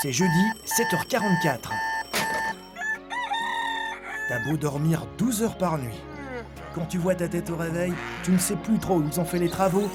[0.00, 1.58] C'est jeudi, 7h44.
[4.28, 5.98] T'as beau dormir 12 heures par nuit.
[6.72, 9.24] Quand tu vois ta tête au réveil, tu ne sais plus trop où ils ont
[9.24, 9.90] fait les travaux.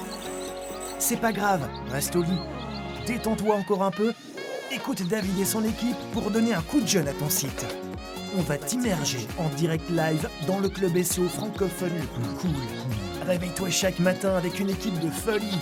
[0.98, 2.38] C'est pas grave, reste au lit.
[3.06, 4.12] Détends-toi encore un peu.
[4.70, 7.64] Écoute David et son équipe pour donner un coup de jeune à ton site.
[8.36, 13.26] On va t'immerger en direct live dans le club SEO francophone le plus cool.
[13.26, 15.58] Réveille-toi chaque matin avec une équipe de folie.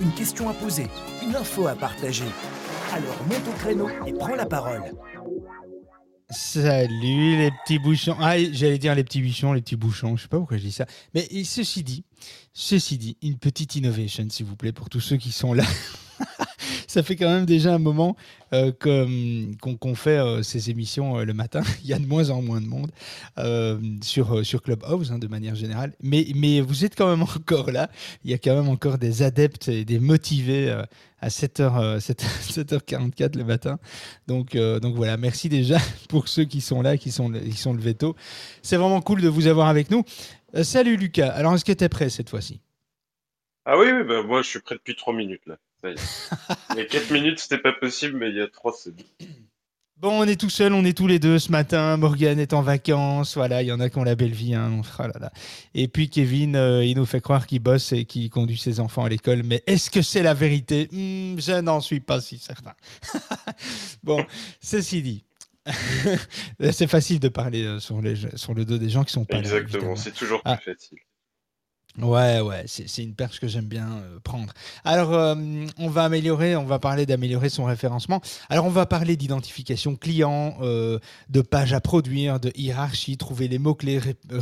[0.00, 0.86] Une question à poser,
[1.24, 2.26] une info à partager.
[2.92, 4.82] Alors monte au créneau et prends la parole.
[6.28, 8.16] Salut les petits bouchons.
[8.20, 10.16] Ah, j'allais dire les petits bouchons, les petits bouchons.
[10.16, 10.86] Je sais pas pourquoi je dis ça.
[11.14, 12.04] Mais ceci dit,
[12.52, 15.64] ceci dit, une petite innovation, s'il vous plaît, pour tous ceux qui sont là.
[16.90, 18.16] ça fait quand même déjà un moment
[18.52, 18.72] euh,
[19.60, 21.62] qu'on fait euh, ces émissions euh, le matin.
[21.84, 22.90] Il y a de moins en moins de monde
[24.02, 25.92] sur, sur Clubhouse, hein, de manière générale.
[26.02, 27.88] Mais, mais vous êtes quand même encore là.
[28.24, 30.68] Il y a quand même encore des adeptes et des motivés
[31.20, 33.78] à 7h, 7, 44 le matin.
[34.26, 37.94] Donc, donc voilà, merci déjà pour ceux qui sont là, qui sont, qui sont levés
[37.94, 38.16] tôt.
[38.62, 40.02] C'est vraiment cool de vous avoir avec nous.
[40.64, 41.28] salut Lucas.
[41.28, 42.60] Alors, est-ce que tu es prêt cette fois-ci?
[43.64, 45.56] Ah oui, oui bah, moi je suis prêt depuis 3 minutes là.
[45.84, 49.04] Il y a 4 minutes, c'était pas possible, mais il y a 3, c'est bon.
[50.02, 51.96] On est tout seul, on est tous les deux ce matin.
[51.96, 53.36] Morgan est en vacances.
[53.36, 54.54] Voilà, il y en a qui ont la belle vie.
[54.54, 54.80] Hein.
[54.98, 55.32] Oh là là.
[55.74, 59.04] Et puis Kevin, euh, il nous fait croire qu'il bosse et qu'il conduit ses enfants
[59.04, 59.42] à l'école.
[59.42, 60.88] Mais est-ce que c'est la vérité?
[60.90, 62.72] Hmm, Je n'en suis pas si certain.
[64.02, 64.24] bon,
[64.60, 65.24] ceci dit.
[66.72, 69.38] c'est facile de parler euh, sur, les, sur le dos des gens qui sont pas
[69.38, 70.56] Exactement, c'est toujours plus ah.
[70.56, 70.98] facile.
[71.98, 74.52] Ouais, ouais, c'est une perche que j'aime bien euh, prendre.
[74.84, 75.34] Alors, euh,
[75.76, 78.20] on va améliorer, on va parler d'améliorer son référencement.
[78.48, 83.58] Alors, on va parler d'identification client, euh, de page à produire, de hiérarchie, trouver les
[83.58, 84.36] mots-clés, bah,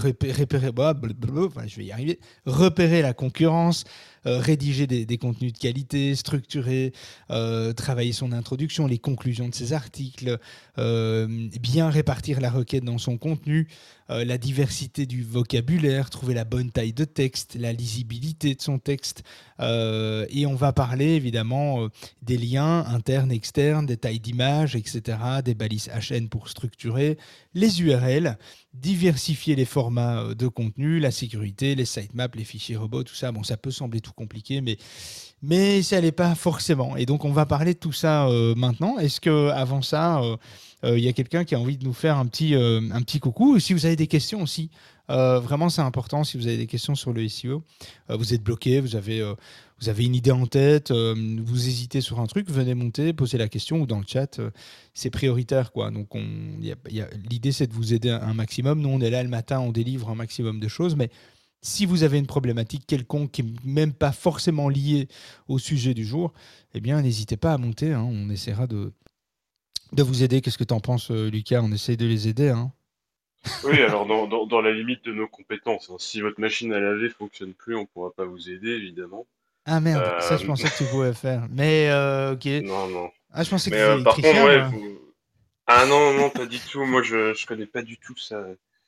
[1.66, 3.84] je vais y arriver, repérer la concurrence,
[4.28, 6.92] euh, rédiger des, contenus de qualité, structurer,
[7.30, 10.38] euh, travailler son introduction, les conclusions de ses articles,
[10.76, 13.68] euh, bien répartir la requête dans son contenu,
[14.10, 19.22] la diversité du vocabulaire, trouver la bonne taille de texte, la lisibilité de son texte.
[19.60, 21.88] et on va parler évidemment
[22.22, 27.18] des liens internes, externes, des tailles d'image, etc., des balises HN pour structurer,
[27.52, 28.38] les URL,
[28.72, 33.30] diversifier les formats de contenu, la sécurité, les sitemaps, les fichiers robots, tout ça.
[33.30, 34.76] Bon, ça peut sembler tout compliqué, mais,
[35.42, 36.96] mais ça n'est pas forcément.
[36.96, 38.98] Et donc, on va parler de tout ça euh, maintenant.
[38.98, 42.18] Est-ce que avant ça, euh, il y a quelqu'un qui a envie de nous faire
[42.18, 43.58] un petit, un petit coucou?
[43.58, 44.70] Si vous avez des questions aussi,
[45.08, 46.24] vraiment, c'est important.
[46.24, 47.62] Si vous avez des questions sur le SEO,
[48.08, 49.24] vous êtes bloqué, vous avez
[49.80, 53.38] vous avez une idée en tête, euh, vous hésitez sur un truc, venez monter, posez
[53.38, 54.50] la question ou dans le chat, euh,
[54.92, 55.70] c'est prioritaire.
[55.70, 55.90] quoi.
[55.90, 56.08] Donc
[57.30, 58.80] l'idée c'est de vous aider un maximum.
[58.80, 61.10] Nous on est là le matin, on délivre un maximum de choses, mais
[61.60, 65.08] si vous avez une problématique quelconque qui n'est même pas forcément liée
[65.48, 66.32] au sujet du jour,
[66.74, 68.06] eh bien n'hésitez pas à monter, hein.
[68.08, 68.92] on essaiera de,
[69.92, 70.40] de vous aider.
[70.40, 71.60] Qu'est-ce que tu en penses euh, Lucas?
[71.62, 72.50] On essaie de les aider.
[72.50, 72.72] Hein.
[73.64, 75.90] oui, alors dans, dans, la limite de nos compétences.
[75.90, 75.96] Hein.
[75.98, 79.26] Si votre machine à laver fonctionne plus, on ne pourra pas vous aider, évidemment.
[79.70, 81.46] Ah merde, ça je euh, pensais que tu pouvais faire.
[81.50, 82.46] Mais euh, ok.
[82.64, 83.10] Non, non.
[83.32, 84.62] Ah, je pensais que tu euh, Par contre, ouais,
[85.66, 86.84] Ah non, non, pas du tout.
[86.84, 88.42] Moi, je, je connais pas du tout ça.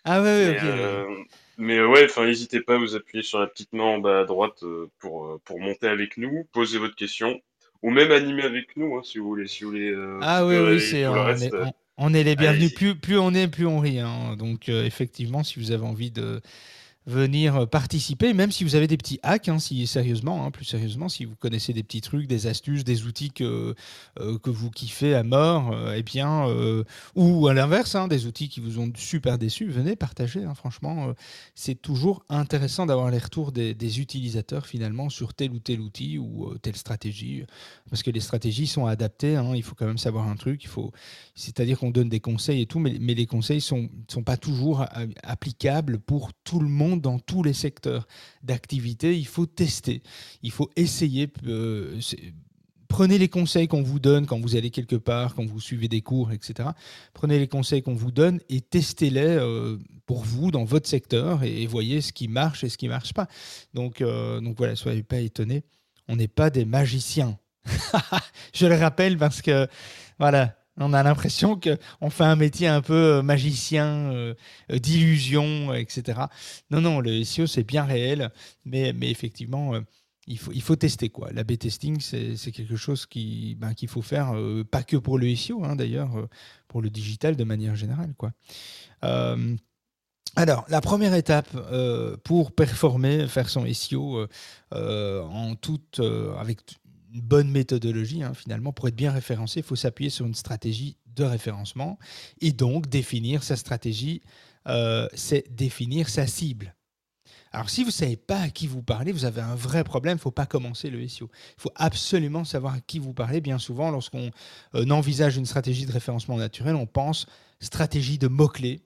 [0.05, 1.27] Ah ouais, ok.
[1.61, 4.25] Mais ouais, enfin, n'hésitez pas à vous appuyer sur la petite main en bas à
[4.25, 4.65] droite
[4.99, 7.41] pour, pour monter avec nous, poser votre question,
[7.83, 9.47] ou même animer avec nous, hein, si vous voulez.
[9.47, 11.07] Si vous voulez ah oui, oui, c'est.
[11.07, 12.75] On, on, est les bienvenus.
[12.75, 14.01] Plus, plus on est, plus on rit.
[14.01, 14.37] Hein.
[14.37, 16.41] Donc, effectivement, si vous avez envie de
[17.11, 20.65] venir euh, participer, même si vous avez des petits hacks, hein, si sérieusement, hein, plus
[20.65, 23.75] sérieusement, si vous connaissez des petits trucs, des astuces, des outils que,
[24.19, 26.47] euh, que vous kiffez à mort, euh, eh bien,
[27.15, 30.47] ou à l'inverse, hein, des outils qui vous ont super déçu, venez partager.
[30.55, 31.13] franchement,
[31.55, 36.19] c'est toujours intéressant d'avoir les retours des, des, utilisateurs finalement sur tel ou tel outil
[36.19, 37.45] ou telle stratégie,
[37.91, 39.41] parce que les stratégies sont adaptées.
[39.55, 40.63] il faut quand même savoir un truc.
[40.65, 40.93] Il faut,
[41.35, 44.85] c'est-à-dire qu'on donne des conseils et tout, mais, mais les conseils sont sont pas toujours
[45.23, 48.07] applicables pour tout le monde dans tous les secteurs
[48.43, 50.03] d'activité, il faut tester,
[50.43, 51.29] il faut essayer.
[51.47, 51.99] Euh,
[52.89, 56.03] prenez les conseils qu'on vous donne quand vous allez quelque part, quand vous suivez des
[56.03, 56.71] cours, etc.
[57.15, 61.67] Prenez les conseils qu'on vous donne et testez-les euh, pour vous dans votre secteur et,
[61.67, 63.29] voyez ce qui marche et ce qui ne marche pas.
[63.75, 65.65] Donc, euh, donc voilà, soyez pas étonnés.
[66.09, 67.39] On n'est pas des magiciens.
[68.53, 69.69] Je le rappelle parce que
[70.19, 74.35] voilà, on a l'impression qu'on fait un métier un peu euh, magicien, euh,
[74.71, 76.23] euh, d'illusion, etc.
[76.71, 78.31] Non, non, le SEO, c'est bien réel,
[78.65, 79.75] mais, effectivement,
[80.27, 81.09] il, faut, tester.
[81.09, 81.31] Quoi.
[81.33, 83.07] La B-testing, c'est quelque chose
[83.57, 84.35] ben, qu'il faut faire,
[84.71, 86.29] pas que pour le SEO, hein, d'ailleurs,
[86.69, 88.15] pour le digital de manière générale.
[88.17, 88.33] Quoi.
[90.37, 91.49] alors, la première étape
[92.23, 94.27] pour performer, faire son SEO
[94.73, 96.01] en toute,
[96.39, 96.61] avec
[97.13, 101.25] bonne méthodologie, hein, finalement, pour être bien référencé, il faut s'appuyer sur une stratégie de
[101.25, 101.99] référencement.
[102.41, 104.23] Et donc, définir sa stratégie,
[104.69, 106.75] euh, c'est définir sa cible.
[107.53, 110.15] Alors, si vous ne savez pas à qui vous parlez, vous avez un vrai problème.
[110.15, 111.29] Il ne faut pas commencer le SEO.
[111.59, 113.41] Il faut absolument savoir à qui vous parlez.
[113.41, 114.31] Bien souvent, lorsqu'on
[114.77, 117.27] euh, envisage une stratégie de référencement naturel, on pense
[117.61, 118.83] stratégie de mots-clés.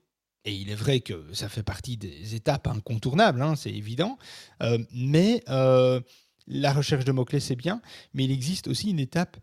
[0.47, 4.19] Et il est vrai que ça fait partie des étapes incontournables, hein, c'est évident.
[4.63, 5.43] Euh, mais
[6.47, 7.81] la recherche de mots-clés, c'est bien,
[8.13, 9.39] mais il existe aussi une étape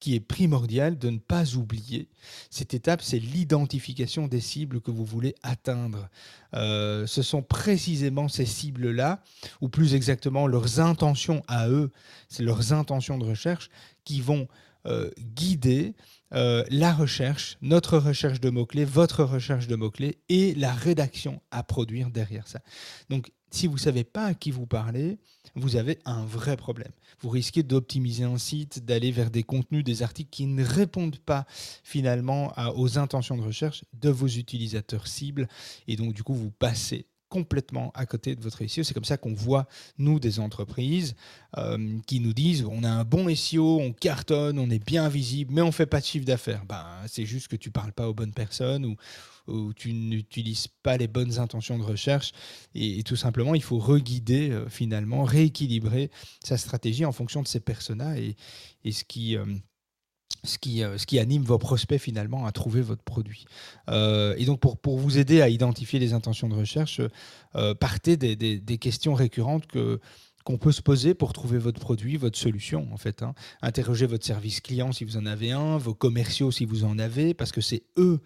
[0.00, 2.08] qui est primordiale de ne pas oublier.
[2.50, 6.08] Cette étape, c'est l'identification des cibles que vous voulez atteindre.
[6.54, 9.22] Euh, ce sont précisément ces cibles-là,
[9.60, 11.90] ou plus exactement leurs intentions à eux,
[12.28, 13.70] c'est leurs intentions de recherche
[14.04, 14.46] qui vont
[14.86, 15.94] euh, guider
[16.32, 21.62] euh, la recherche, notre recherche de mots-clés, votre recherche de mots-clés et la rédaction à
[21.62, 22.60] produire derrière ça.
[23.08, 25.18] Donc, si vous ne savez pas à qui vous parlez,
[25.58, 26.92] vous avez un vrai problème.
[27.20, 31.46] Vous risquez d'optimiser un site, d'aller vers des contenus, des articles qui ne répondent pas
[31.82, 35.48] finalement aux intentions de recherche de vos utilisateurs cibles.
[35.86, 38.82] Et donc, du coup, vous passez complètement à côté de votre SEO.
[38.82, 39.66] C'est comme ça qu'on voit,
[39.98, 41.14] nous, des entreprises
[41.56, 45.54] euh, qui nous disent on a un bon SEO, on cartonne, on est bien visible,
[45.54, 46.64] mais on ne fait pas de chiffre d'affaires.
[46.66, 48.96] Ben, c'est juste que tu ne parles pas aux bonnes personnes ou,
[49.76, 52.32] tu n'utilises pas les bonnes intentions de recherche.
[52.74, 56.10] Et, tout simplement, il faut reguider, euh, finalement, rééquilibrer
[56.44, 58.36] sa stratégie en fonction de ces personas et,
[58.84, 59.38] et ce qui...
[59.38, 59.46] Euh,
[60.44, 63.46] ce qui, euh, ce qui, anime vos prospects finalement à trouver votre produit.
[63.88, 67.00] et donc pour, pour, vous aider à identifier les intentions de recherche,
[67.80, 70.00] partez des, des, questions récurrentes que,
[70.44, 73.22] qu'on peut se poser pour trouver votre produit, votre solution en fait.
[73.22, 73.34] Hein.
[73.60, 77.34] Interrogez votre service client si vous en avez un, vos commerciaux si vous en avez,
[77.34, 78.20] parce que c'est eux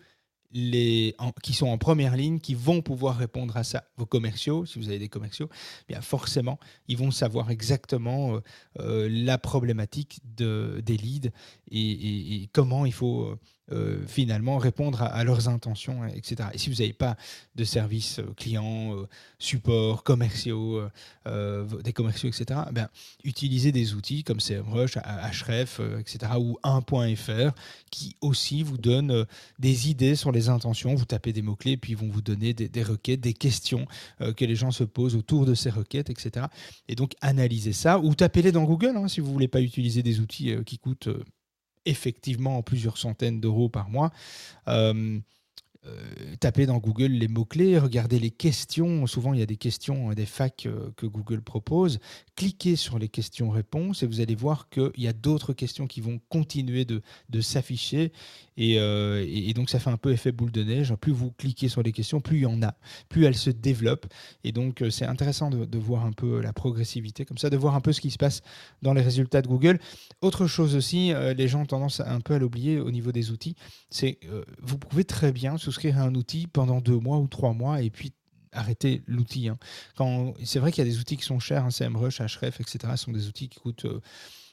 [0.53, 3.85] les, qui sont en première ligne, qui vont pouvoir répondre à ça.
[3.97, 5.49] Vos commerciaux, si vous avez des commerciaux,
[5.89, 6.59] bien forcément,
[6.89, 8.41] ils vont savoir exactement euh,
[8.81, 11.31] euh, la problématique de, des leads
[11.71, 13.37] et, et, comment il faut
[13.73, 16.51] euh, euh, finalement répondre à, leurs intentions, etc.
[16.53, 17.17] Et si vous n'avez pas
[17.55, 19.09] de services euh, clients, euh,
[19.39, 20.83] supports, commerciaux,
[21.27, 22.89] des commerciaux, etc., ben,
[23.25, 27.53] utilisez des outils comme CMrush, Href, etc., ou 1.fr
[27.91, 29.27] qui aussi vous donnent
[29.59, 30.95] des idées sur les intentions.
[30.95, 33.87] Vous tapez des mots-clés, puis ils vont vous donner des, requêtes, des questions
[34.21, 36.47] que les gens se posent autour de ces requêtes, etc.
[36.89, 40.03] Et donc, analysez ça, ou tapez-les dans Google hein, si vous ne voulez pas utiliser
[40.03, 41.09] des outils qui coûtent
[41.87, 44.11] effectivement plusieurs centaines d'euros par mois.
[44.69, 45.19] Euh,
[45.85, 49.05] euh, tapez dans Google les mots-clés, regardez les questions.
[49.09, 51.99] Souvent, il y a des questions, des facs euh, que Google propose.
[52.37, 56.21] Cliquez sur les questions-réponses et vous allez voir qu'il y a d'autres questions qui vont
[56.29, 57.03] continuer de,
[57.41, 58.13] s'afficher.
[58.61, 60.95] Euh, et, donc, ça fait un peu effet boule de neige.
[61.01, 62.77] Plus vous cliquez sur les questions, plus il y en a,
[63.09, 64.07] plus elles se développent.
[64.45, 67.81] Et donc, c'est intéressant de, voir un peu la progressivité, comme ça, de voir un
[67.81, 68.43] peu ce qui se passe
[68.83, 69.81] dans les résultats de Google.
[70.21, 73.57] Autre chose aussi, les gens ont tendance un peu à l'oublier au niveau des outils,
[73.91, 74.21] c'est
[74.61, 77.89] vous pouvez très bien souscrire à un outil pendant deux mois ou trois mois et
[77.89, 78.13] puis
[78.53, 79.49] arrêter l'outil.
[79.49, 79.59] Hein.
[80.45, 82.93] C'est vrai qu'il y a des outils qui sont chers, hein, CMrush, Href, etc.
[82.97, 83.87] Sont des outils qui coûtent...
[83.87, 84.01] Euh,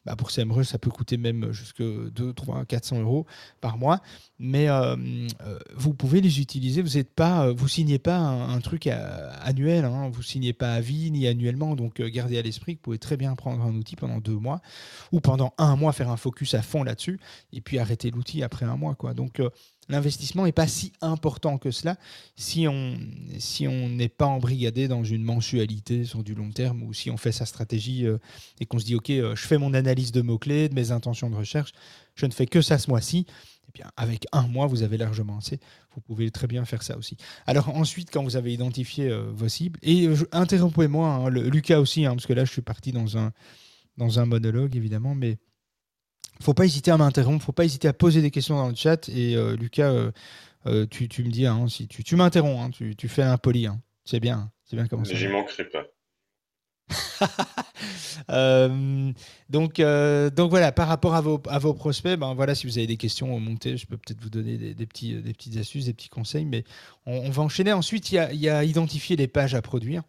[0.06, 3.26] bah pour CMrush, ça peut coûter même jusque 2, 3, 400 euros
[3.60, 4.00] par mois.
[4.40, 4.96] Mais euh,
[5.42, 6.82] euh, vous pouvez les utiliser.
[6.82, 9.84] Vous ne pas, vous signez pas un, truc annuel.
[9.84, 10.10] Hein.
[10.10, 11.76] vous signez pas à vie ni annuellement.
[11.76, 14.62] Donc gardez à l'esprit que vous pouvez très bien prendre un outil pendant deux mois
[15.12, 17.20] ou pendant un mois faire un focus à fond là-dessus
[17.52, 18.96] et puis arrêter l'outil après un mois.
[18.96, 19.14] Quoi.
[19.14, 19.42] Donc
[19.90, 21.98] l'investissement n'est pas si important que cela
[22.36, 22.98] si on
[23.40, 27.18] si on n'est pas embrigadé dans une mensualité sur du long terme ou si on
[27.18, 28.18] fait sa stratégie euh,
[28.60, 30.92] et qu'on se dit ok euh, je fais mon analyse de mots clés de mes
[30.92, 31.72] intentions de recherche
[32.16, 33.26] je ne fais que ça ce mois-ci
[33.70, 35.60] eh bien, avec un mois, vous avez largement assez.
[35.94, 37.18] Vous pouvez très bien faire ça aussi.
[37.46, 42.16] Alors ensuite, quand vous avez identifié euh, vos cibles, et interrompez-moi, hein, Lucas aussi, hein,
[42.16, 43.32] parce que là, je suis parti dans un,
[43.98, 45.38] dans un monologue, évidemment, mais
[46.42, 49.10] faut pas hésiter à m'interrompre, faut pas hésiter à poser des questions dans le chat.
[49.10, 50.12] Et euh, Lucas, euh,
[50.68, 53.38] euh, tu, tu, me dis, hein, si tu, tu m'interromps, hein, tu, tu, fais un
[53.38, 53.68] poli.
[53.68, 53.82] Hein.
[54.06, 55.16] C'est bien, c'est bien comme ça.
[55.16, 55.86] J'y manquerai pas.
[59.50, 62.88] donc, donc voilà, par rapport à vos, à vos prospects, ben voilà, si vous avez
[62.88, 65.94] des questions montées, je peux peut-être vous donner des, des, petits, des petites astuces, des
[65.94, 66.64] petits conseils, mais
[67.06, 67.74] on, va enchaîner.
[67.74, 70.02] Ensuite, il y a, y a, identifier les pages à produire.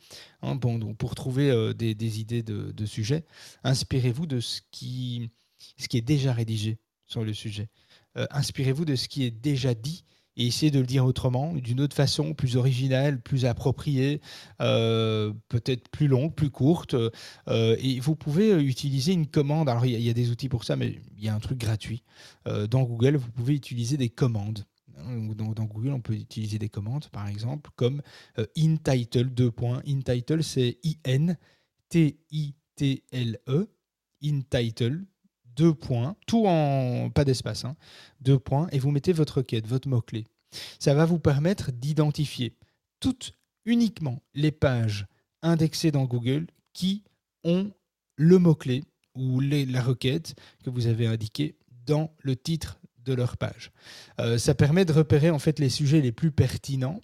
[0.43, 3.25] bon, donc pour trouver des, des, idées de, de sujets,
[3.63, 5.31] inspirez-vous de ce qui
[5.77, 7.69] ce qui est déjà rédigé sur le sujet.
[8.17, 10.05] Euh, inspirez-vous de ce qui est déjà dit
[10.37, 14.21] et essayez de le dire autrement, d'une autre façon, plus originale, plus appropriée,
[14.63, 16.95] euh, peut-être plus longue, plus courte.
[16.95, 19.69] Euh, et vous pouvez utiliser une commande.
[19.69, 22.05] Alors, il y, a des outils pour ça, mais il y a un truc gratuit.
[22.47, 24.65] dans Google, vous pouvez utiliser des commandes.
[25.35, 28.01] Dans, dans, Google, on peut utiliser des commandes, par exemple, comme
[28.57, 29.83] InTitle, deux points.
[29.87, 31.37] InTitle, c'est I-N-T-I-T-L-E,
[34.23, 35.07] InTitle,
[35.61, 37.77] deux points, tout en pas d'espace, hein,
[38.23, 40.25] deux points, et vous mettez votre requête, votre mot-clé.
[40.79, 42.57] Ça va vous permettre d'identifier
[42.99, 43.35] toutes
[43.67, 45.07] uniquement les pages
[45.43, 47.05] indexées dans Google qui
[47.45, 47.71] ont
[48.17, 53.71] le mot-clé ou la requête que vous avez indiqué dans le titre de leur page.
[54.21, 57.01] Euh, ça permet de repérer en fait les sujets les plus pertinents,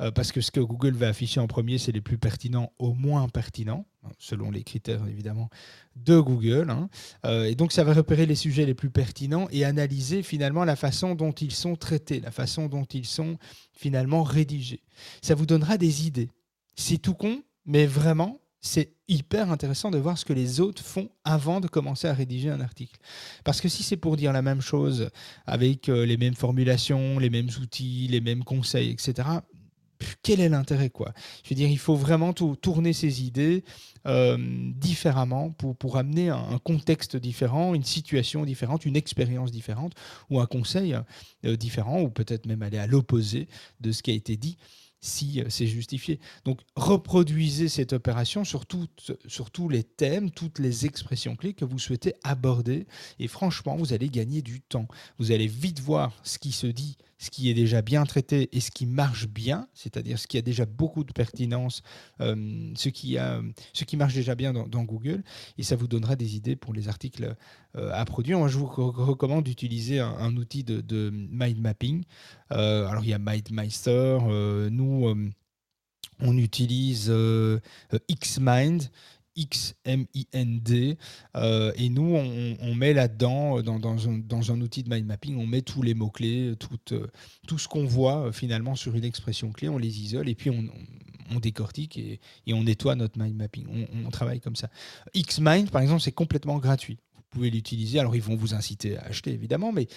[0.00, 2.94] euh, parce que ce que Google va afficher en premier, c'est les plus pertinents au
[2.94, 5.50] moins pertinents, hein, selon les critères évidemment
[5.96, 6.70] de Google.
[6.70, 6.88] Hein.
[7.24, 10.76] Euh, et donc ça va repérer les sujets les plus pertinents et analyser finalement la
[10.76, 13.38] façon dont ils sont traités, la façon dont ils sont
[13.72, 14.82] finalement rédigés.
[15.22, 16.30] Ça vous donnera des idées.
[16.74, 21.08] C'est tout con, mais vraiment, c'est hyper intéressant de voir ce que les autres font
[21.24, 22.98] avant de commencer à rédiger un article.
[23.44, 25.10] Parce que si c'est pour dire la même chose
[25.46, 29.28] avec euh, les mêmes formulations, les mêmes outils, les mêmes conseils, etc.,
[30.22, 31.12] quel est l'intérêt quoi?
[31.42, 33.64] Je veux dire, il faut vraiment tourner ses idées
[34.06, 34.36] euh,
[34.74, 39.94] différemment pour, pour amener un, contexte différent, une situation différente, une expérience différente
[40.30, 40.96] ou un conseil
[41.44, 43.48] euh, différent ou peut-être même aller à l'opposé
[43.80, 44.58] de ce qui a été dit
[45.00, 46.20] si euh, c'est justifié.
[46.44, 48.64] Donc reproduisez cette opération sur,
[49.26, 52.86] sur tous les thèmes, toutes les expressions clés que vous souhaitez aborder.
[53.18, 54.88] Et franchement, vous allez gagner du temps.
[55.18, 58.60] Vous allez vite voir ce qui se dit ce qui est déjà bien traité et
[58.60, 61.82] ce qui marche bien, c'est-à-dire ce qui a déjà beaucoup de pertinence,
[62.20, 63.40] euh, ce, qui a,
[63.72, 65.22] ce qui marche déjà bien dans, Google,
[65.58, 67.34] et ça vous donnera des idées pour les articles
[67.76, 68.38] euh, à produire.
[68.38, 72.04] Moi, je vous recommande d'utiliser un, outil de, de, mind mapping.
[72.52, 74.18] Euh, alors, il y a MindMeister.
[74.70, 75.32] nous,
[76.20, 77.12] on utilise
[78.08, 78.90] Xmind.
[79.36, 80.98] X-M-I-N-D.
[81.36, 82.16] Euh, et nous,
[82.60, 86.54] on, met là-dedans, dans, dans, un, outil de mind mapping, on met tous les mots-clés,
[86.58, 87.06] tout, euh,
[87.46, 90.50] tout ce qu'on voit euh, finalement sur une expression clé, on les isole et puis
[90.50, 90.64] on,
[91.30, 93.66] on décortique et, et, on nettoie notre mind mapping.
[94.04, 94.70] On, travaille comme ça.
[95.14, 96.98] Xmind, par exemple, c'est complètement gratuit.
[97.14, 97.98] Vous pouvez l'utiliser.
[97.98, 99.88] Alors, ils vont vous inciter à acheter, évidemment, mais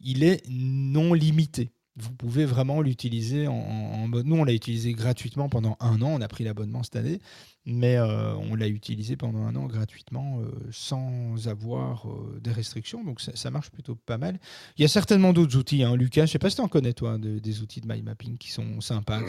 [0.00, 4.26] il est non limité vous pouvez vraiment l'utiliser en, mode.
[4.26, 6.08] Nous, on l'a utilisé gratuitement pendant un an.
[6.08, 7.20] On a pris l'abonnement cette année,
[7.66, 13.04] mais euh, on l'a utilisé pendant un an gratuitement euh, sans avoir euh, des restrictions.
[13.04, 14.38] Donc ça, marche plutôt pas mal.
[14.78, 15.82] Il y a certainement d'autres outils.
[15.82, 15.94] Hein.
[15.96, 18.50] Lucas, je sais pas si tu en connais, toi, des outils de mind mapping qui
[18.50, 19.20] sont sympas.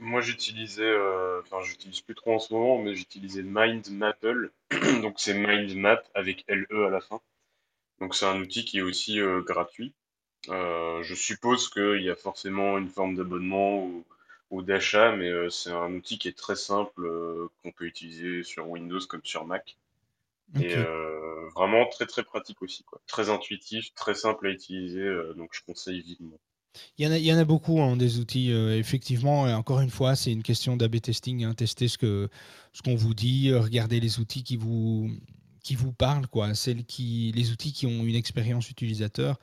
[0.00, 0.94] moi, j'utilisais.
[1.40, 4.52] Enfin, j'utilise plus trop en ce moment, mais j'utilisais Mind Maple.
[5.02, 7.20] Donc c'est Mind Map avec LE à la fin.
[8.00, 9.94] Donc c'est un outil qui est aussi gratuit.
[10.48, 13.86] Euh, je suppose qu'il y a forcément une forme d'abonnement
[14.50, 18.42] ou, d'achat, mais euh, c'est un outil qui est très simple, euh, qu'on peut utiliser
[18.42, 19.76] sur Windows comme sur Mac.
[20.60, 20.76] Et
[21.54, 23.00] vraiment très très pratique aussi, quoi.
[23.06, 25.04] Très intuitif, très simple à utiliser,
[25.36, 26.38] donc je conseille vivement.
[26.98, 29.80] Il y en a, il y en a beaucoup, hein, des outils, effectivement, et encore
[29.80, 32.28] une fois, c'est une question d'AB testing, hein, tester ce que
[32.72, 35.10] ce qu'on vous dit, regarder les outils qui vous,
[35.64, 39.40] qui vous parlent, quoi, celles qui, les outils qui ont une expérience utilisateur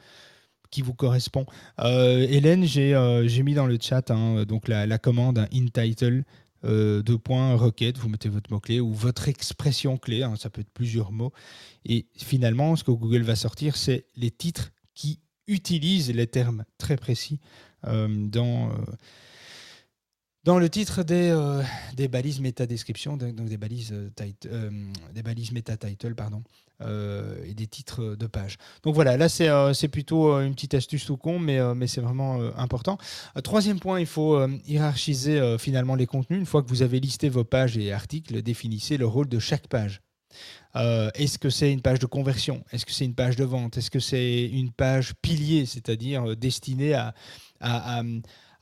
[0.73, 1.45] qui vous correspond.
[1.79, 6.23] Euh, Hélène, euh, j'ai mis dans le chat hein, donc la, commande InTitle.
[6.65, 10.61] Euh, deux points requête, vous mettez votre mot-clé ou votre expression clé, hein, ça peut
[10.61, 11.31] être plusieurs mots.
[11.85, 16.95] Et finalement, ce que Google va sortir, c'est les titres qui utilisent les termes très
[16.95, 17.39] précis
[17.85, 18.71] dans,
[20.43, 21.63] dans le titre des, euh,
[22.09, 24.09] balises méta-description, donc des balises, euh,
[24.47, 26.43] euh, pardon,
[27.45, 28.57] et des titres de page.
[28.83, 32.97] Donc voilà, là c'est plutôt une petite astuce tout con, mais, c'est vraiment important.
[33.41, 36.39] troisième point, il faut hiérarchiser finalement les contenus.
[36.39, 39.67] Une fois que vous avez listé vos pages et articles, définissez le rôle de chaque
[39.67, 40.01] page.
[40.75, 42.65] Est-ce que c'est une page de conversion?
[42.73, 43.77] Est-ce que c'est une page de vente?
[43.77, 47.13] Est-ce que c'est une page pilier, c'est-à-dire destinée à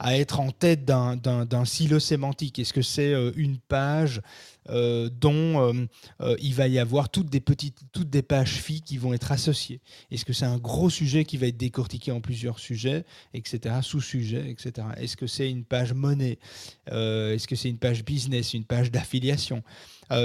[0.10, 4.22] être en tête d'un silo sémantique Est-ce que c'est euh, une page
[4.70, 5.88] euh, dont
[6.22, 9.32] euh, il va y avoir toutes des petites, toutes des pages filles qui vont être
[9.32, 9.80] associées?
[10.10, 14.50] Est-ce que c'est un gros sujet qui va être décortiqué en plusieurs sujets, etc., sous-sujets,
[14.50, 14.88] etc.
[14.98, 16.40] Est-ce que c'est une page monnaie?
[16.88, 19.64] Est-ce que c'est une page business, une page d'affiliation?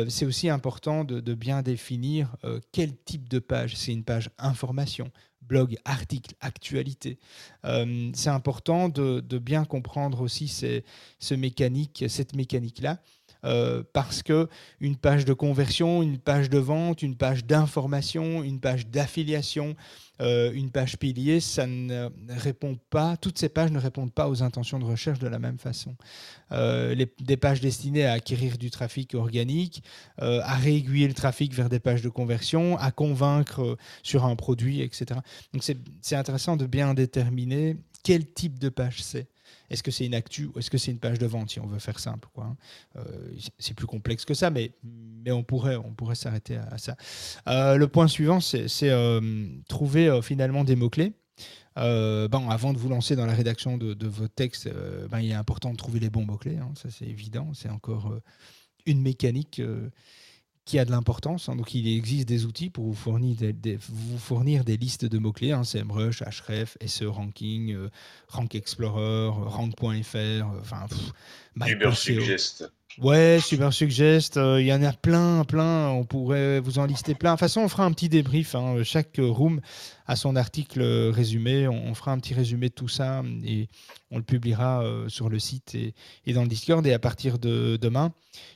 [0.08, 2.34] C'est aussi important de bien définir
[2.72, 3.76] quel type de page?
[3.76, 5.12] C'est une page information,
[5.48, 7.18] blog, article, actualité.
[7.64, 12.98] Euh, c'est important de, bien comprendre aussi cette mécanique-là.
[13.46, 14.48] Euh, parce que
[14.80, 19.76] une page de conversion, une page de vente, une page d'information, une page d'affiliation,
[20.20, 24.42] euh, une page pilier, ça ne répond pas, toutes ces pages ne répondent pas aux
[24.42, 25.94] intentions de recherche de la même façon.
[26.50, 29.82] Euh, les, des pages destinées à acquérir du trafic organique,
[30.18, 35.20] à réaiguiller le trafic vers des pages de conversion, à convaincre sur un produit, etc.
[35.52, 39.28] Donc c'est intéressant de bien déterminer quel type de page c'est.
[39.70, 41.66] Est-ce que c'est une actu ou est-ce que c'est une page de vente si on
[41.66, 42.44] veut faire simple quoi.
[42.44, 42.56] Hein.
[42.96, 46.96] Euh, c'est plus complexe que ça, mais, mais on pourrait, on pourrait s'arrêter à, ça.
[47.48, 48.66] Euh, le point suivant, c'est
[49.68, 51.12] trouver finalement des mots-clés.
[51.74, 54.68] avant de vous lancer dans la rédaction de, de vos textes,
[55.10, 56.58] ben, il est important de trouver les bons mots-clés.
[56.58, 56.72] Hein.
[56.74, 57.52] ça, c'est évident.
[57.54, 58.14] C'est encore
[58.86, 59.60] une mécanique
[60.66, 61.48] qui a de l'importance.
[61.48, 61.56] Hein.
[61.56, 65.52] Donc, il existe des outils pour vous fournir des, vous fournir des listes de mots-clés,
[65.52, 67.88] hein, SEMrush, Href, SE Ranking, euh,
[68.28, 70.86] Rank Explorer, Rank.fr, euh, enfin,
[71.94, 72.70] Suggest.
[73.02, 77.14] Ouais, Super Suggest, euh, il y en a plein, plein, on pourrait vous en lister
[77.14, 77.32] plein.
[77.32, 78.54] De toute façon, on fera un petit débrief.
[78.54, 78.82] Hein.
[78.84, 79.60] Chaque room
[80.06, 80.80] a son article
[81.12, 81.68] résumé.
[81.68, 83.68] On, fera un petit résumé de tout ça et
[84.10, 86.86] on le publiera sur le site et, dans le Discord.
[86.86, 88.14] Et à partir de demain,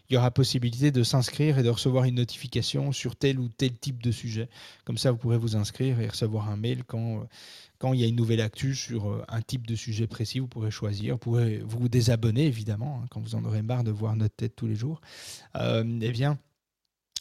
[0.09, 3.77] il y aura possibilité de s'inscrire et de recevoir une notification sur tel ou tel
[3.77, 4.49] type de sujet.
[4.87, 7.27] Comme ça, vous pourrez vous inscrire et recevoir un mail quand,
[7.81, 10.39] quand il y a une nouvelle actu sur euh, un type de sujet précis.
[10.39, 11.15] Vous pourrez choisir.
[11.15, 14.55] Vous pourrez vous désabonner, évidemment, hein, quand vous en aurez marre de voir notre tête
[14.55, 15.01] tous les jours.
[15.57, 16.39] Euh, eh bien,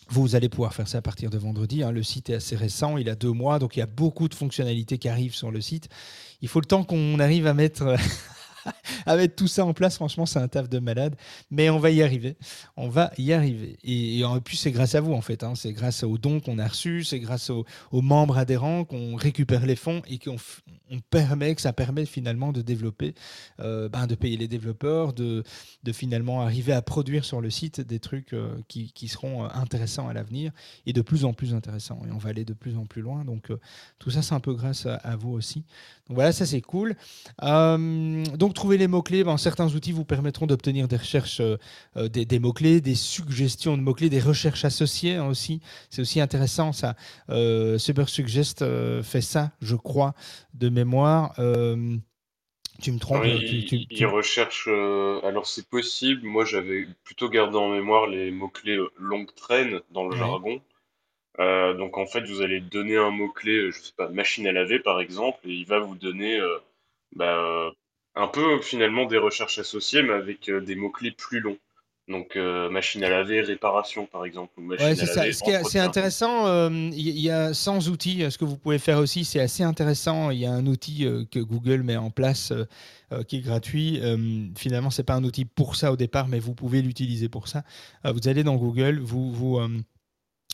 [0.09, 1.81] vous allez pouvoir faire ça à partir de vendredi.
[1.81, 1.91] Hein.
[1.91, 4.35] Le site est assez récent, il a deux mois, donc il y a beaucoup de
[4.35, 5.87] fonctionnalités qui arrivent sur le site.
[6.41, 7.95] Il faut le temps qu'on arrive à mettre
[9.05, 11.15] Avec tout ça en place, franchement, c'est un taf de malade.
[11.51, 12.35] Mais on va y arriver.
[12.77, 13.77] On va y arriver.
[13.83, 15.43] Et, en plus, c'est grâce à vous, en fait.
[15.43, 15.53] Hein.
[15.55, 19.75] C'est grâce aux dons qu'on a reçus, c'est grâce aux, membres adhérents qu'on récupère les
[19.75, 20.37] fonds et qu'on
[20.89, 23.13] on permet, que ça permet finalement de développer,
[23.59, 25.43] euh, ben, de payer les développeurs, de,
[25.83, 29.47] de, finalement arriver à produire sur le site des trucs euh, qui, qui, seront euh,
[29.53, 30.51] intéressants à l'avenir
[30.85, 32.01] et de plus en plus intéressants.
[32.07, 33.23] Et on va aller de plus en plus loin.
[33.23, 33.51] Donc,
[33.99, 35.63] tout ça, c'est un peu grâce à, vous aussi.
[36.07, 36.95] Donc voilà, ça c'est cool.
[37.39, 39.23] donc trouver les mots-clés.
[39.23, 44.09] Ben, certains outils vous permettront d'obtenir des recherches, euh, des, mots-clés, des suggestions de mots-clés,
[44.09, 45.61] des recherches associées hein, aussi.
[45.89, 46.95] C'est aussi intéressant ça.
[47.29, 48.63] Euh, Suggest
[49.03, 50.15] fait ça, je crois,
[50.53, 51.33] de mémoire.
[51.35, 54.67] tu me trompes Il, recherche.
[54.67, 56.25] alors c'est possible.
[56.25, 60.61] Moi j'avais plutôt gardé en mémoire les mots-clés longue traîne dans le jargon.
[61.37, 64.99] donc en fait, vous allez donner un mot-clé, je sais pas, machine à laver par
[64.99, 66.39] exemple, et il va vous donner
[67.15, 67.71] bah,
[68.15, 71.57] un peu finalement des recherches associées, mais avec euh, des mots-clés plus longs.
[72.09, 74.59] Donc euh, machine à laver, réparation par exemple.
[74.59, 75.23] ouais, c'est ça.
[75.63, 76.47] C'est intéressant.
[76.47, 78.25] Euh, il y a 100 outils.
[78.29, 80.31] Ce que vous pouvez faire aussi, c'est assez intéressant.
[80.31, 82.51] Il y a un outil que Google met en place
[83.27, 84.01] qui est gratuit.
[84.57, 87.63] finalement, c'est pas un outil pour ça au départ, mais vous pouvez l'utiliser pour ça.
[88.03, 89.59] vous allez dans Google, vous vous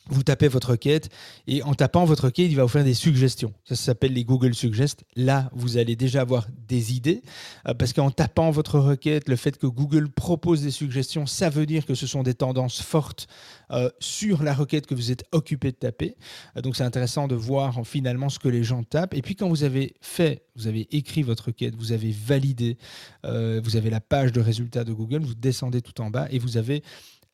[0.10, 1.10] vous tapez votre requête
[1.48, 3.54] et en tapant votre requête, il va vous faire des suggestions.
[3.63, 5.04] Ça, s'appelle les Google Suggest.
[5.15, 7.22] Là, vous allez déjà avoir des idées
[7.68, 11.65] euh, parce qu'en tapant votre requête, le fait que Google propose des suggestions, ça veut
[11.65, 13.28] dire que ce sont des tendances fortes
[13.72, 16.15] euh, sur la requête que vous êtes occupé de taper.
[16.56, 19.15] Euh, donc, c'est intéressant de voir finalement ce que les gens tapent.
[19.15, 22.78] Et puis, quand vous avez fait, vous avez écrit votre requête, vous avez validé,
[23.24, 26.58] vous avez la page de résultats de Google, vous descendez tout en bas et vous
[26.58, 26.84] avez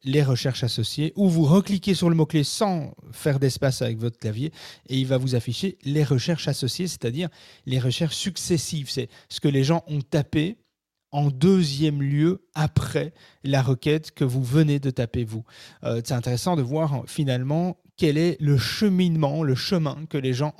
[0.03, 4.51] les recherches associées, ou vous recliquez sur le mot-clé sans faire d'espace avec votre clavier,
[4.87, 7.29] et il va vous afficher les recherches associées, c'est-à-dire
[7.65, 8.89] les recherches successives.
[8.89, 10.57] C'est ce que les gens ont tapé
[11.11, 15.43] en deuxième lieu après la requête que vous venez de taper vous.
[15.83, 20.55] Euh, c'est intéressant de voir finalement quel est le cheminement, le chemin que les gens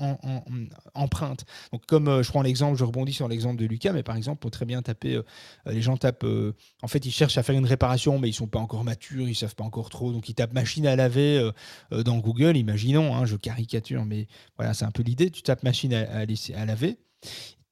[0.94, 1.44] empruntent.
[1.74, 4.38] Donc, comme euh, je prends l'exemple, je rebondis sur l'exemple de Lucas, mais par exemple,
[4.38, 5.24] pour très bien taper, euh,
[5.66, 8.46] les gens tapent, euh, en fait, ils cherchent à faire une réparation, mais ils sont
[8.46, 11.50] pas encore matures, ils savent pas encore trop, donc ils tapent machine à laver
[11.90, 15.96] dans Google, imaginons, hein, je caricature, mais voilà, c'est un peu l'idée, tu tapes machine
[15.96, 17.00] à, à, laver,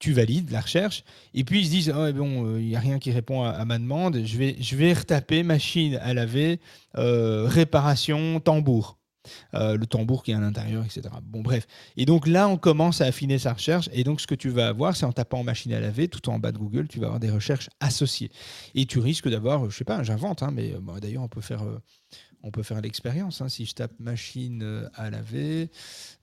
[0.00, 2.98] tu valides la recherche, et puis ils se disent, oh, bon, il n'y a rien
[2.98, 6.58] qui répond à, ma demande, je vais, je vais retaper machine à laver,
[6.94, 8.99] réparation, tambour.
[9.54, 11.02] Euh, le tambour qui est à l'intérieur, etc.
[11.22, 11.66] Bon, bref.
[11.96, 13.88] Et donc là, on commence à affiner sa recherche.
[13.92, 16.38] Et donc, ce que tu vas avoir, c'est en tapant machine à laver, tout en
[16.38, 18.30] bas de Google, tu vas avoir des recherches associées.
[18.74, 21.62] Et tu risques d'avoir, je sais pas, j'invente, hein, mais euh, d'ailleurs, on peut faire.
[21.62, 21.78] Euh,
[22.42, 23.42] on peut faire l'expérience.
[23.42, 23.50] Hein.
[23.50, 25.70] Si je tape machine à laver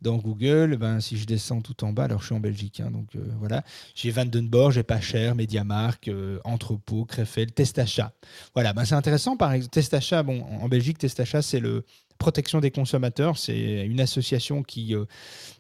[0.02, 2.90] dans Google, ben, si je descends tout en bas, alors je suis en Belgique, hein,
[2.90, 6.10] donc voilà, j'ai Vandenborg, j'ai pas cher, Mediamark,
[6.44, 8.14] Entrepôt, Krefeld, Testachat.
[8.56, 9.38] Voilà, ben, c'est intéressant.
[9.38, 11.86] Par exemple, Testachat, bon, en Belgique, Testachat, c'est le,
[12.18, 15.06] protection des consommateurs, c'est une association qui, euh,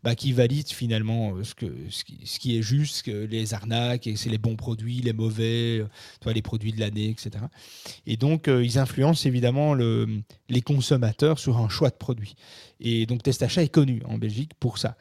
[0.03, 5.13] bah, valide finalement euh, ce, qui, est juste, les arnaques, c'est les bons produits, les
[5.13, 5.87] mauvais, euh,
[6.19, 7.45] toi, les produits de l'année, etc.
[8.05, 12.35] Et donc, ils influencent évidemment le, les consommateurs sur un choix de produits.
[12.79, 14.97] Et donc, Testachat est connu en Belgique pour ça.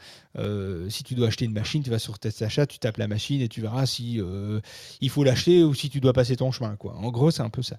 [0.89, 3.49] si tu dois acheter une machine, tu vas sur Testachat, tu tapes la machine et
[3.49, 4.21] tu verras si
[5.01, 6.77] il faut l'acheter ou si tu dois passer ton chemin.
[6.83, 7.77] En gros, c'est un peu ça.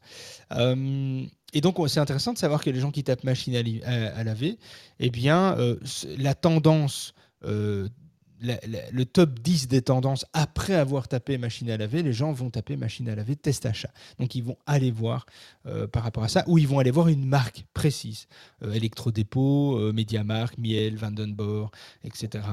[1.53, 4.57] Et donc, c'est intéressant de savoir que les gens qui tapent machine à, laver,
[4.99, 5.77] eh bien, euh,
[6.17, 7.13] la tendance
[7.45, 7.87] euh,
[8.39, 12.77] le top 10 des tendances après avoir tapé machine à laver, les gens vont taper
[12.77, 13.89] machine à laver test achat.
[14.19, 15.25] Donc ils vont aller voir
[15.65, 18.27] euh, par rapport à ça, ou ils vont aller voir une marque précise.
[18.61, 21.71] Electrodépôt, Mediamark, Miel, Vandenborg,
[22.03, 22.43] etc.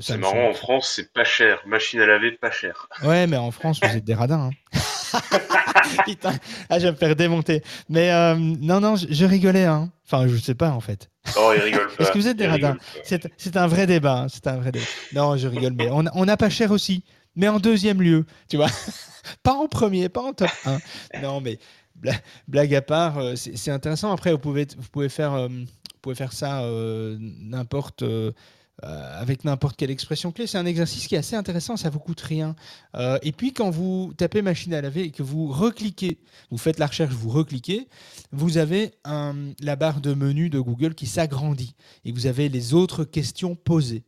[0.00, 1.60] c'est marrant, en France, c'est pas cher.
[1.66, 2.88] Machine à laver, pas cher.
[3.02, 4.50] Ouais, mais en France, vous êtes des radins.
[4.72, 4.78] Hein.
[6.06, 6.34] Putain,
[6.68, 7.62] ah, je vais me faire démonter.
[7.88, 9.64] Mais non, non, je, rigolais.
[9.64, 9.90] Hein.
[10.04, 11.10] Enfin, je sais pas en fait.
[11.36, 12.04] Oh, il rigole pas.
[12.04, 14.22] Est-ce que vous êtes des radins C'est un vrai débat.
[14.22, 14.86] Hein, c'est un vrai débat.
[15.14, 17.04] Non, je rigole, mais on n'a pas cher aussi.
[17.36, 18.70] Mais en deuxième lieu, tu vois.
[19.42, 20.78] pas en premier, pas en top 1.
[21.22, 21.58] Non, mais
[22.48, 24.12] blague à part, euh, c'est intéressant.
[24.12, 28.02] Après, vous pouvez, vous pouvez, faire, euh, vous pouvez faire ça euh, n'importe
[28.84, 30.46] euh, avec n'importe quelle expression clé.
[30.46, 32.54] C'est un exercice qui est assez intéressant, ça vous coûte rien.
[32.94, 36.18] Euh, et puis quand vous tapez machine à laver et que vous recliquez,
[36.50, 37.88] vous faites la recherche, vous recliquez,
[38.32, 38.92] vous avez
[39.60, 44.04] la barre de menu de Google qui s'agrandit et vous avez les autres questions posées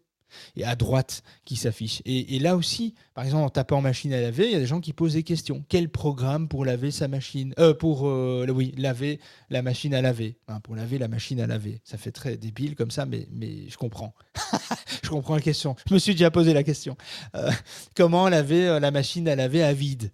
[0.56, 2.02] et à droite qui s'affiche.
[2.04, 4.80] Et, là aussi, par exemple, en tapant machine à laver, il y a des gens
[4.80, 5.64] qui posent des questions.
[5.68, 7.54] Quel programme pour laver sa machine?
[7.58, 10.36] Euh, Pour, euh, oui, laver la machine à laver.
[10.62, 11.80] pour laver la machine à laver.
[11.84, 14.14] Ça fait très débile comme ça, mais, mais je comprends.
[15.02, 15.76] je comprends la question.
[15.88, 16.96] Je me suis déjà posé la question.
[17.34, 17.50] Euh,
[17.94, 20.10] comment laver la machine à laver à vide?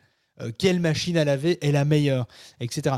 [0.59, 2.27] Quelle machine à laver est la meilleure?
[2.59, 2.96] Etc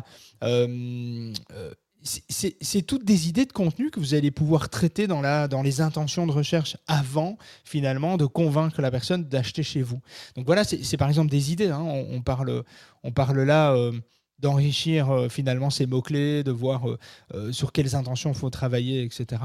[2.06, 5.80] c'est toutes des idées de contenu que vous allez pouvoir traiter dans, la, dans les
[5.80, 10.00] intentions de recherche avant, finalement, de convaincre la personne d'acheter chez vous.
[10.36, 11.70] Donc voilà, c'est par exemple des idées.
[11.70, 11.82] Hein.
[11.82, 12.64] On, parle,
[13.02, 13.92] on parle là euh,
[14.38, 16.86] d'enrichir euh, finalement ces mots-clés, de voir
[17.34, 19.42] euh, sur quelles intentions il faut travailler, etc.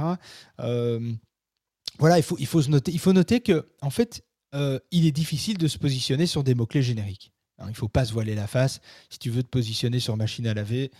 [2.00, 4.24] voilà, il faut, il, faut noter, il faut noter que, en fait,
[4.91, 7.32] il est difficile de se positionner sur des mots-clés génériques.
[7.60, 8.82] il ne faut pas se voiler la face.
[9.10, 10.91] Si tu veux te positionner sur machine à laver,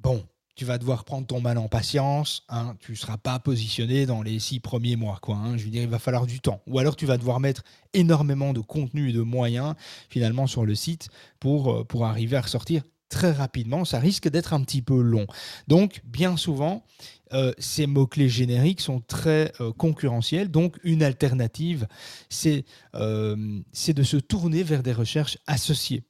[0.00, 2.44] bon, tu vas devoir prendre ton mal en patience.
[2.48, 5.18] Hein, tu ne seras pas positionné dans les six premiers mois.
[5.22, 5.56] Quoi, hein.
[5.56, 6.62] je veux dire, il va falloir du temps.
[6.66, 7.62] Ou alors tu vas devoir mettre
[7.94, 9.74] énormément de contenu et de moyens
[10.08, 11.08] finalement sur le site
[11.40, 13.84] pour, euh, arriver à ressortir très rapidement.
[13.84, 15.26] Ça risque d'être un petit peu long.
[15.68, 16.84] Donc, bien souvent,
[17.32, 20.50] euh, ces mots-clés génériques sont très euh, concurrentiels.
[20.50, 21.86] Donc, une alternative,
[22.28, 26.04] c'est de se tourner vers des recherches associées,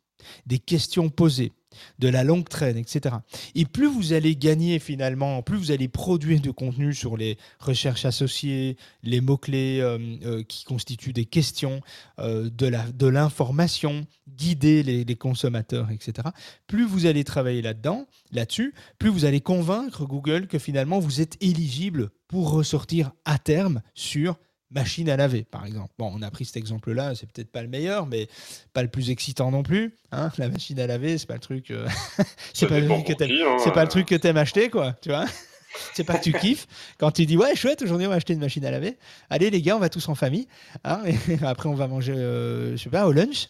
[0.46, 1.52] des questions posées
[1.98, 3.16] de la longue traîne, etc.
[3.54, 8.04] Et plus vous allez gagner finalement, plus vous allez produire de contenu sur les recherches
[8.04, 11.80] associées, les mots-clés euh, euh, qui constituent des questions,
[12.18, 16.28] euh, de l'information, guider les, les, consommateurs, etc.
[16.66, 21.36] Plus vous allez travailler là-dedans, là-dessus, plus vous allez convaincre Google que finalement vous êtes
[21.42, 24.36] éligible pour ressortir à terme sur
[24.72, 25.92] machine à laver, par exemple.
[25.98, 28.28] Bon, on a pris cet exemple-là, c'est peut-être pas le meilleur, mais
[28.72, 29.94] pas le plus excitant non plus.
[30.10, 31.86] Hein la machine à laver, c'est pas le truc, euh,
[32.54, 33.12] c'est pas, le truc que
[33.62, 34.94] c'est pas le truc que t'aimes acheter, quoi.
[35.00, 35.26] Tu vois
[35.94, 36.66] c'est pas que tu kiffes.
[36.98, 38.98] Quand tu dis ouais, chouette, aujourd'hui on va acheter une machine à laver.
[39.30, 40.46] Allez les gars, on va tous en famille.
[40.84, 43.48] Hein et après on va manger, euh, je sais pas, au lunch.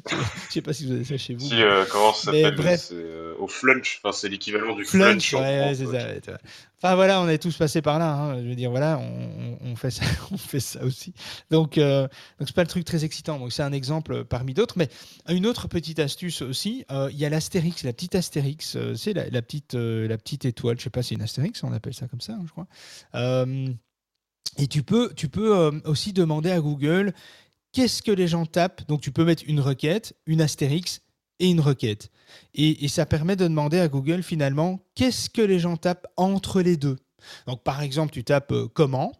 [0.48, 1.46] je sais pas si vous avez ça chez vous.
[1.46, 2.88] Si, euh, comment ça s'appelle Bref.
[2.92, 4.00] Euh, au flunch.
[4.02, 5.30] Enfin, c'est l'équivalent du flunch.
[5.30, 6.38] flunch ouais, c'est ça.
[6.78, 8.12] Enfin voilà, on est tous passés par là.
[8.12, 8.42] Hein.
[8.42, 11.14] Je veux dire, voilà, on, on, fait ça, on fait ça aussi.
[11.50, 12.02] Donc, euh,
[12.38, 13.38] donc c'est pas le truc très excitant.
[13.38, 14.74] Donc c'est un exemple parmi d'autres.
[14.76, 14.88] Mais
[15.28, 18.76] une autre petite astuce aussi, il y a l'astérix, la petite astérix.
[18.96, 20.78] c'est la, la, petite, la petite étoile.
[20.78, 22.66] Je sais pas si c'est une astérix, on appelle ça comme ça, hein, je crois.
[24.58, 27.12] et tu peux, tu peux aussi demander à Google
[27.72, 28.86] qu'est-ce que les gens tapent?
[28.88, 31.00] Donc tu peux mettre une requête, une astérix
[31.38, 32.10] et une requête.
[32.54, 36.76] Et, ça permet de demander à Google finalement qu'est-ce que les gens tapent entre les
[36.76, 36.98] deux?
[37.46, 39.12] Donc par exemple, tu tapes euh, comment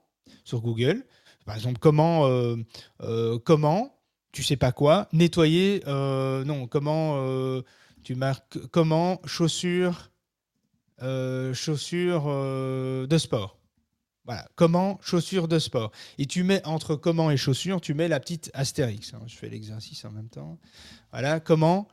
[0.44, 1.04] sur Google.
[1.44, 2.56] Par exemple, comment, euh,
[3.02, 3.98] euh, comment,
[4.30, 7.62] tu sais pas quoi, nettoyer, non, comment,
[8.04, 10.10] tu marques comment chaussures,
[11.52, 13.61] chaussures de sport.
[14.24, 15.90] Voilà, comment chaussures de sport.
[16.18, 19.14] Et tu mets entre comment et chaussures, tu mets la petite astérix.
[19.14, 19.22] Hein.
[19.26, 20.58] Je fais l'exercice en même temps.
[21.10, 21.88] Voilà, comment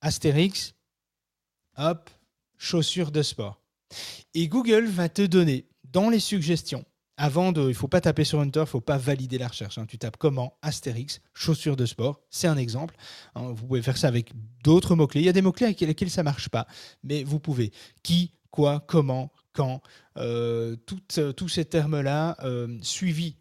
[0.00, 0.74] astérix,
[1.76, 2.08] hop,
[2.56, 3.60] chaussures de sport.
[4.34, 6.84] Et Google va te donner dans les suggestions,
[7.18, 9.76] avant de, il faut pas taper sur Enter, il faut pas valider la recherche.
[9.76, 9.86] Hein.
[9.86, 12.20] Tu tapes comment astérix, chaussures de sport.
[12.30, 12.94] C'est un exemple.
[13.34, 13.52] Hein.
[13.52, 15.22] vous pouvez faire ça avec d'autres mots-clés.
[15.22, 16.66] Il y a des mots-clés avec lesquels ça marche pas,
[17.02, 17.72] mais vous pouvez.
[18.04, 19.82] Qui, quoi, comment, quand,
[20.16, 20.76] euh,
[21.18, 23.36] euh, tous ces termes-là euh, suivis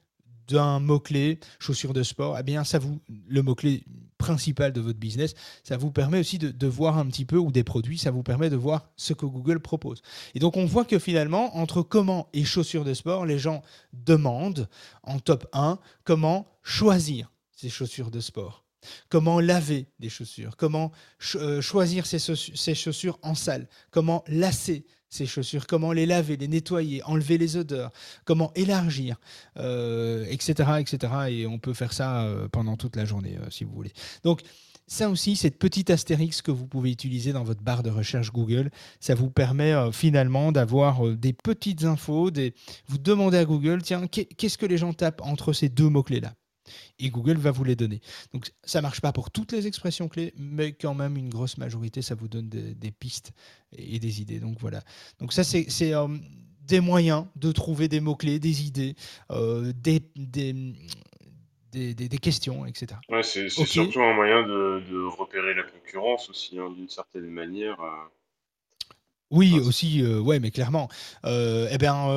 [0.48, 3.84] d'un mot-clé, chaussures de sport, eh bien, ça vous, le mot-clé
[4.18, 7.64] principal de votre business, ça vous permet aussi de, voir un petit peu, ou des
[7.64, 10.02] produits, ça vous permet de voir ce que Google propose.
[10.34, 13.62] Et donc, on voit que finalement, entre comment et chaussures de sport, les gens
[13.94, 14.68] demandent
[15.04, 18.64] en top 1 comment choisir ces chaussures de sport.
[19.10, 25.68] Comment laver des chaussures Comment choisir ces, ces, chaussures en salle Comment lasser ces chaussures,
[25.68, 27.92] comment les laver, les nettoyer, enlever les odeurs,
[28.26, 29.18] comment élargir,
[29.56, 31.14] etc., etc.
[31.30, 33.94] Et on peut faire ça pendant toute la journée, si vous voulez.
[34.24, 34.42] Donc,
[34.90, 38.72] ça aussi, cette petite astérix que vous pouvez utiliser dans votre barre de recherche Google,
[39.02, 42.32] ça vous permet euh, finalement d'avoir euh, des petites infos.
[42.88, 46.34] Vous demandez à Google, tiens, qu'est-ce que les gens tapent entre ces deux mots-clés-là?
[47.00, 48.02] Et Google va vous les donner.
[48.34, 52.02] Donc ça marche pas pour toutes les expressions clés, mais quand même une grosse majorité,
[52.02, 53.32] ça vous donne des, pistes
[53.78, 54.40] et des idées.
[54.40, 54.82] Donc voilà.
[55.20, 56.08] Donc ça c'est euh,
[56.62, 58.96] des moyens de trouver des mots-clés, des idées,
[59.30, 60.00] des,
[61.72, 63.00] des, questions, etc.
[63.10, 67.78] Ouais, c'est surtout un moyen de, repérer la concurrence aussi, hein, d'une certaine manière.
[69.32, 69.36] Euh.
[69.36, 70.88] Oui, aussi, euh, ouais, mais clairement.
[71.26, 72.08] Euh, eh bien,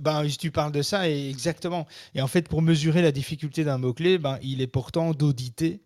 [0.00, 1.86] ben, tu parles de ça, exactement.
[2.14, 5.80] Et en fait, pour mesurer la difficulté d'un mot-clé, ben, il est pourtant d'auditer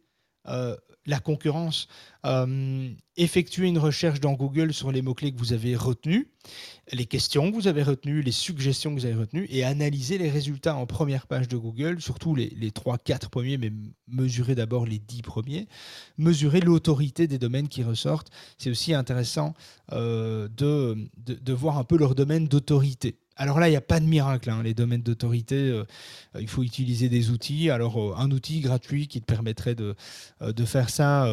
[1.06, 1.88] la concurrence,
[2.26, 6.26] euh, effectuer une recherche dans Google sur les mots-clés que vous avez retenus,
[6.92, 10.28] les questions que vous avez retenues, les suggestions que vous avez retenues, et analyser les
[10.28, 13.72] résultats en première page de Google, surtout les, les 3-4 premiers, mais
[14.08, 15.68] mesurer d'abord les 10 premiers,
[16.18, 18.30] mesurer l'autorité des domaines qui ressortent.
[18.58, 19.54] C'est aussi intéressant
[19.92, 23.16] euh, de voir un peu leur domaine d'autorité.
[23.36, 24.50] Alors là, il n'y a pas de miracle.
[24.50, 24.62] Hein.
[24.62, 25.84] Les domaines d'autorité, euh,
[26.38, 27.70] il faut utiliser des outils.
[27.70, 29.94] Alors, euh, un outil gratuit qui te permettrait de,
[30.42, 31.26] euh, faire ça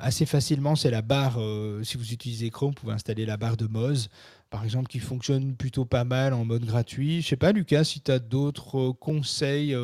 [0.00, 1.38] assez facilement, c'est la barre.
[1.82, 4.08] si vous utilisez Chrome, vous pouvez installer la barre de Moz,
[4.48, 7.20] par exemple, qui fonctionne plutôt pas mal en mode gratuit.
[7.20, 9.76] Je ne sais pas, Lucas, si tu as d'autres conseils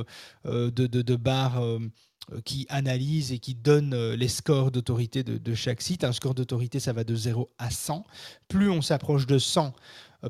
[0.45, 1.61] de, de, barres
[2.47, 6.05] qui analysent et qui donnent les scores d'autorité de, de, chaque site.
[6.05, 8.07] Un score d'autorité, ça va de 0 à 100.
[8.49, 9.75] Plus on s'approche de 100,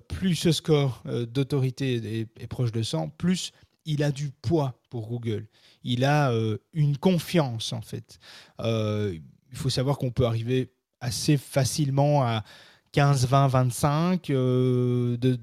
[0.01, 3.53] plus ce score euh, d'autorité est, proche de 100, plus
[3.87, 5.47] il a du poids pour Google.
[5.83, 8.19] Il a euh, une confiance, en fait.
[8.61, 9.17] Euh,
[9.51, 12.45] il faut savoir qu'on peut arriver assez facilement à
[12.95, 15.39] 15, 20, 25 de,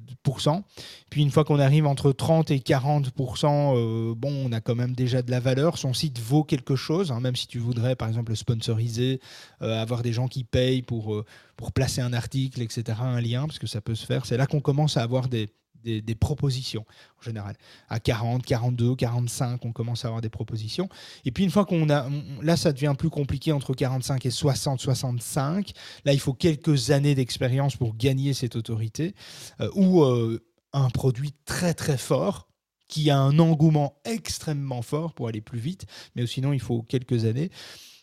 [1.09, 5.21] Puis une fois qu'on arrive entre 30 et 40% bon, on a quand même déjà
[5.21, 5.77] de la valeur.
[5.77, 9.19] Son site vaut quelque chose, hein, même si tu voudrais, par exemple, sponsoriser,
[9.59, 11.23] avoir des gens qui payent pour
[11.57, 14.25] pour placer un article, etc., un lien, parce que ça peut se faire.
[14.25, 15.49] C'est là qu'on commence à avoir des,
[15.83, 16.85] des, propositions
[17.19, 17.55] en général.
[17.89, 20.89] À 40, 42, 45, on commence à avoir des propositions.
[21.25, 22.07] Et puis une fois qu'on a,
[22.41, 25.71] là ça devient plus compliqué entre 45 et 60, 65.
[26.05, 29.15] Là il faut quelques années d'expérience pour gagner cette autorité
[29.59, 30.39] euh, ou euh,
[30.73, 32.47] un produit très très fort
[32.87, 37.25] qui a un engouement extrêmement fort pour aller plus vite, mais sinon il faut quelques
[37.25, 37.49] années.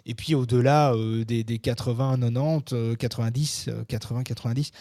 [0.06, 2.18] Et puis au-delà euh, des, 80,
[2.96, 4.72] 90, 90, 80, 90,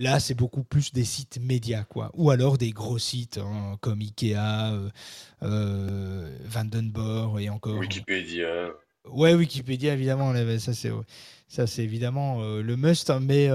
[0.00, 2.10] là c'est beaucoup plus des sites médias, quoi.
[2.14, 4.34] Ou alors des gros sites hein, comme Ikea,
[4.72, 4.90] euh,
[5.42, 7.78] euh, Vandenborg et encore.
[7.78, 8.70] Wikipédia.
[9.08, 10.90] Ouais, Wikipédia évidemment, ça c'est
[11.48, 13.48] ça c'est évidemment le must, hein, mais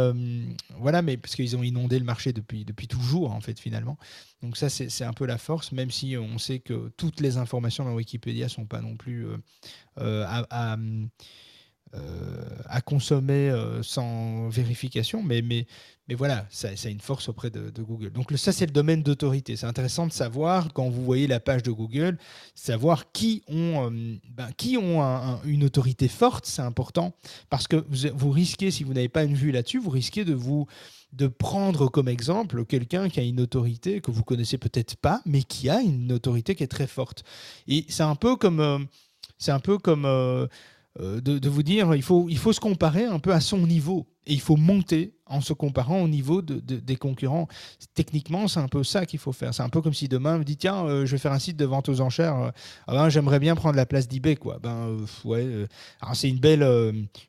[0.79, 3.97] voilà, mais parce qu'ils ont inondé le marché depuis depuis toujours en fait finalement.
[4.41, 7.85] Donc ça c'est un peu la force, même si on sait que toutes les informations
[7.85, 9.27] dans Wikipédia sont pas non plus
[9.99, 11.05] euh, à, euh,
[12.67, 15.65] à, consommer euh, sans vérification, mais, mais,
[16.07, 18.11] mais voilà, ça, a une force auprès de, Google.
[18.11, 19.55] Donc ça, c'est le domaine d'autorité.
[19.55, 22.17] C'est intéressant de savoir, quand vous voyez la page de Google,
[22.53, 23.91] savoir qui ont,
[24.29, 25.01] ben, qui ont
[25.45, 27.13] une autorité forte, c'est important,
[27.49, 30.33] parce que vous, vous risquez, si vous n'avez pas une vue là-dessus, vous risquez de
[30.33, 30.67] vous
[31.13, 35.43] de prendre comme exemple quelqu'un qui a une autorité que vous connaissez peut-être pas, mais
[35.43, 37.23] qui a une autorité qui est très forte.
[37.67, 38.85] Et c'est un peu comme
[39.37, 40.47] c'est un peu comme euh,
[41.01, 44.07] euh, de, vous dire, il faut, il faut se comparer un peu à son niveau.
[44.27, 47.47] Et il faut monter en se comparant au niveau de, des concurrents.
[47.93, 49.53] Techniquement, c'est un peu ça qu'il faut faire.
[49.53, 51.37] C'est un peu comme si demain, on me dit, tiens, euh, je vais faire un
[51.37, 52.51] site de vente aux enchères.
[52.87, 54.35] Ah ben, j'aimerais bien prendre la place d'eBay.
[54.63, 55.67] Ben, ouais,
[56.13, 56.63] c'est une belle,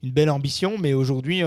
[0.03, 1.43] une belle ambition, mais aujourd'hui,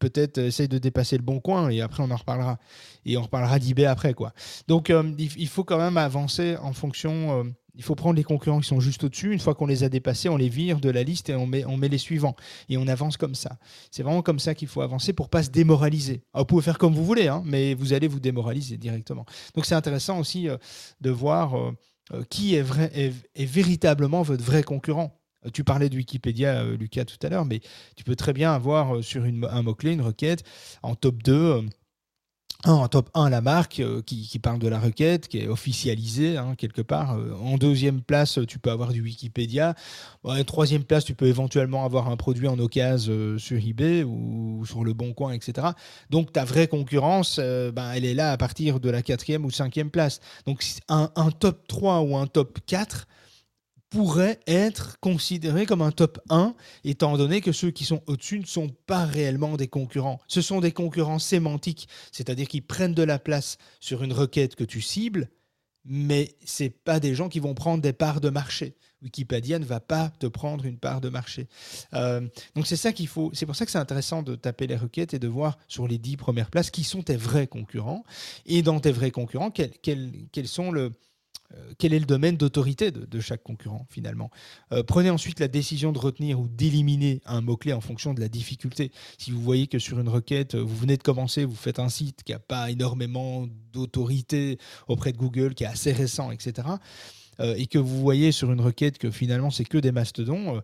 [0.00, 2.58] peut-être essaye de dépasser le bon coin et après, on en reparlera.
[3.06, 4.14] Et on reparlera d'eBay après.
[4.14, 4.32] Quoi.
[4.66, 7.44] Donc, il, faut quand même avancer en fonction
[7.76, 9.32] il faut prendre les concurrents qui sont juste au-dessus.
[9.32, 11.88] Une fois qu'on les a dépassés, on les vire de la liste et on met,
[11.88, 12.36] les suivants.
[12.68, 13.58] Et on avance comme ça.
[13.90, 16.22] C'est vraiment comme ça qu'il faut avancer pour pas se démoraliser.
[16.34, 19.26] vous pouvez faire comme vous voulez, hein, mais vous allez vous démoraliser directement.
[19.54, 20.56] Donc c'est intéressant aussi euh,
[21.00, 21.72] de voir euh,
[22.12, 22.62] euh, qui est,
[23.36, 25.18] véritablement votre vrai concurrent.
[25.52, 27.60] Tu parlais de Wikipédia, Lucas, tout à l'heure, mais
[27.96, 30.42] tu peux très bien avoir sur un mot-clé, une requête,
[30.82, 31.66] en top 2
[32.72, 36.54] en top 1 la marque euh, qui, parle de la requête, qui est officialisée hein,
[36.56, 37.16] quelque part.
[37.16, 39.74] Euh, en deuxième place, tu peux avoir du Wikipédia.
[40.22, 44.64] en troisième place, tu peux éventuellement avoir un produit en occasion euh, sur eBay ou
[44.66, 45.68] sur le Bon Coin, etc.
[46.10, 49.90] Donc ta vraie concurrence, ben, elle est là à partir de la quatrième ou cinquième
[49.90, 50.20] place.
[50.46, 53.06] Donc un, un top 3 ou un top 4
[53.94, 58.44] pourrait être considéré comme un top 1, étant donné que ceux qui sont au-dessus ne
[58.44, 60.20] sont pas réellement des concurrents.
[60.26, 64.64] Ce sont des concurrents sémantiques, c'est-à-dire qu'ils prennent de la place sur une requête que
[64.64, 65.30] tu cibles,
[65.84, 68.74] mais c'est pas des gens qui vont prendre des parts de marché.
[69.00, 71.46] Wikipédia ne va pas te prendre une part de marché.
[71.92, 72.26] Euh,
[72.56, 73.30] donc c'est ça qu'il faut.
[73.32, 75.98] C'est pour ça que c'est intéressant de taper les requêtes et de voir sur les
[75.98, 78.02] dix premières places qui sont tes vrais concurrents
[78.44, 80.90] et dans tes vrais concurrents quels sont le
[81.78, 84.30] quel est le domaine d'autorité de, chaque concurrent finalement.
[84.72, 88.28] Euh, prenez ensuite la décision de retenir ou d'éliminer un mot-clé en fonction de la
[88.28, 88.90] difficulté.
[89.18, 92.22] Si vous voyez que sur une requête, vous venez de commencer, vous faites un site
[92.22, 96.68] qui n'a pas énormément d'autorité auprès de Google, qui est assez récent, etc.,
[97.40, 100.62] euh, et que vous voyez sur une requête que finalement c'est que des mastodons,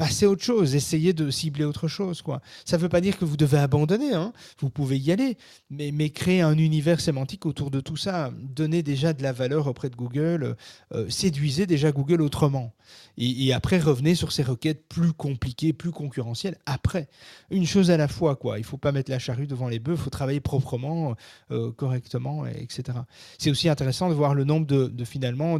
[0.00, 2.22] passez autre chose, essayez de cibler autre chose.
[2.22, 2.40] Quoi.
[2.64, 4.32] Ça ne veut pas dire que vous devez abandonner, hein.
[4.58, 5.36] vous pouvez y aller,
[5.68, 9.66] mais, mais, créer un univers sémantique autour de tout ça, donner déjà de la valeur
[9.66, 10.56] auprès de Google,
[10.94, 12.72] euh, séduisez déjà Google autrement.
[13.18, 17.10] Et, après, revenez sur ces requêtes plus compliquées, plus concurrentielles, après.
[17.50, 18.56] Une chose à la fois, quoi.
[18.56, 21.14] il ne faut pas mettre la charrue devant les bœufs, il faut travailler proprement,
[21.50, 23.00] euh, correctement, etc.
[23.36, 25.58] C'est aussi intéressant de voir le nombre de, finalement.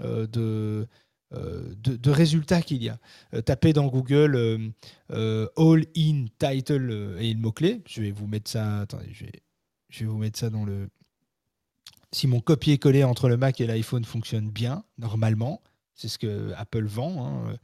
[0.00, 0.88] Euh, de
[1.34, 2.98] euh, de, résultats qu'il y a.
[3.34, 4.36] Euh, tapez dans Google
[5.10, 7.80] euh, All in title et le mot-clé.
[7.86, 8.80] Je vais vous mettre ça.
[8.80, 9.42] Attendez, je vais,
[9.88, 10.88] je vais vous mettre ça dans le.
[12.12, 15.62] Si mon copier-coller entre le Mac et l'iPhone fonctionne bien, normalement,
[15.94, 17.46] c'est ce que Apple vend.
[17.46, 17.56] Hein,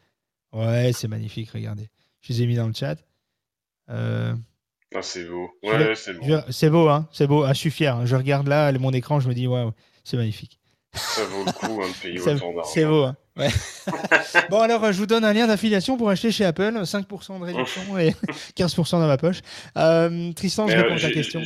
[0.54, 1.90] ouais, c'est magnifique, regardez.
[2.22, 2.96] Je les ai mis dans le chat.
[3.88, 5.50] Ah, c'est beau.
[5.62, 6.24] Ouais, c'est beau.
[6.48, 7.08] C'est beau, hein.
[7.12, 7.42] C'est beau.
[7.42, 7.94] Ah, je suis fier.
[7.94, 8.06] Hein.
[8.06, 9.66] Je regarde là mon écran, je me dis, ouais,
[10.04, 10.58] c'est magnifique.
[10.94, 12.70] Ça vaut le coup, un pays autant d'argent.
[12.72, 13.16] C'est beau, hein.
[14.50, 16.72] bon, alors, je vous donne un lien d'affiliation pour acheter chez Apple.
[16.82, 18.10] 5% de réduction et
[18.56, 19.40] 15% dans ma poche.
[19.76, 21.42] Euh, Tristan, je réponds à ta question.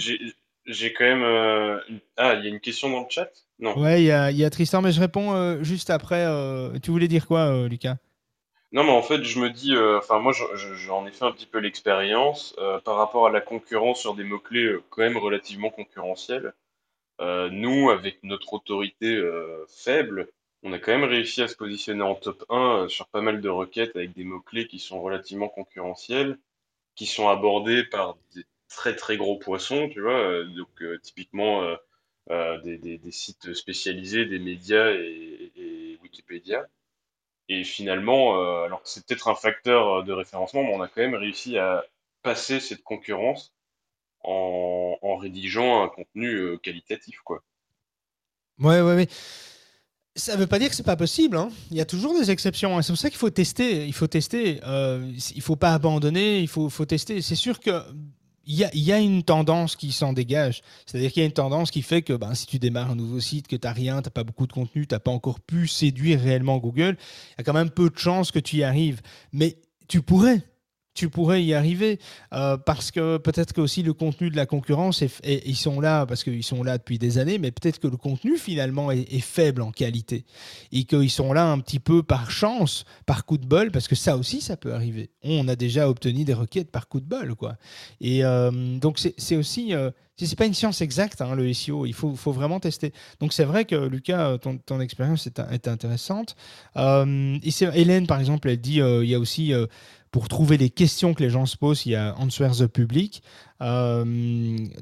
[0.65, 1.23] J'ai quand même.
[1.23, 1.79] Euh,
[2.17, 3.31] ah, il y a une question dans le chat?
[3.59, 3.77] Non.
[3.79, 6.27] Ouais, il y a, y a, Tristan, mais je réponds euh, juste après.
[6.83, 7.97] tu voulais dire quoi, Lucas?
[8.71, 11.59] Non, mais en fait, je me dis, enfin, moi, j'en ai fait un petit peu
[11.59, 16.55] l'expérience par rapport à la concurrence sur des mots-clés quand même relativement concurrentiels.
[17.21, 19.21] nous, avec notre autorité
[19.69, 20.29] faible,
[20.63, 23.41] on a quand même réussi à se positionner en top 1 euh, sur pas mal
[23.41, 26.39] de requêtes avec des mots-clés qui sont relativement concurrentiels,
[26.95, 31.77] qui sont abordés par des très très gros poissons, tu vois, euh, donc euh, typiquement
[32.29, 36.67] des, sites spécialisés, des médias et, Wikipédia.
[37.49, 41.15] Et finalement, alors que c'est peut-être un facteur de référencement, mais on a quand même
[41.15, 41.85] réussi à
[42.23, 43.53] passer cette concurrence
[44.23, 47.43] en, rédigeant un contenu qualitatif, quoi.
[48.59, 49.09] Ouais, ouais, ouais.
[50.15, 51.39] Ça ne veut pas dire que c'est pas possible.
[51.39, 51.49] Hein.
[51.71, 52.77] Il y a toujours des exceptions.
[52.77, 52.83] Hein.
[52.83, 53.87] C'est pour ça qu'il faut tester.
[53.87, 54.61] Il faut tester.
[54.67, 56.41] Euh, faut pas abandonner.
[56.41, 57.23] Il faut, tester.
[57.23, 57.83] C'est sûr que
[58.45, 60.63] il y, a, y, a, une tendance qui s'en dégage.
[60.85, 63.21] C'est-à-dire qu'il y a une tendance qui fait que ben, si tu démarres un nouveau
[63.21, 65.39] site, que tu n'as rien, tu n'as pas beaucoup de contenu, tu n'as pas encore
[65.39, 68.65] pu séduire réellement Google, il y a quand même peu de chances que tu y
[68.65, 69.01] arrives.
[69.33, 70.43] Mais tu pourrais
[70.95, 71.99] tu pourrais y arriver
[72.33, 76.07] euh, parce que peut-être que aussi le contenu de la concurrence est, ils sont là
[76.07, 79.63] parce qu'ils sont là depuis des années mais peut-être que le contenu finalement est, faible
[79.63, 80.25] en qualité
[80.73, 83.95] et qu'ils sont là un petit peu par chance par coup de bol parce que
[83.95, 87.35] ça aussi ça peut arriver on a déjà obtenu des requêtes par coup de bol
[87.37, 87.57] quoi
[88.01, 91.85] et euh, donc c'est aussi euh, c'est pas une science exacte, hein, le SEO.
[91.85, 92.93] Il faut, faut, vraiment tester.
[93.19, 96.37] Donc c'est vrai que Lucas, ton, ton expérience est, intéressante.
[96.77, 99.53] et Hélène, par exemple, elle dit il y a aussi
[100.13, 103.23] pour trouver les questions que les gens se posent, il y a Answers the Public,
[103.63, 104.05] euh,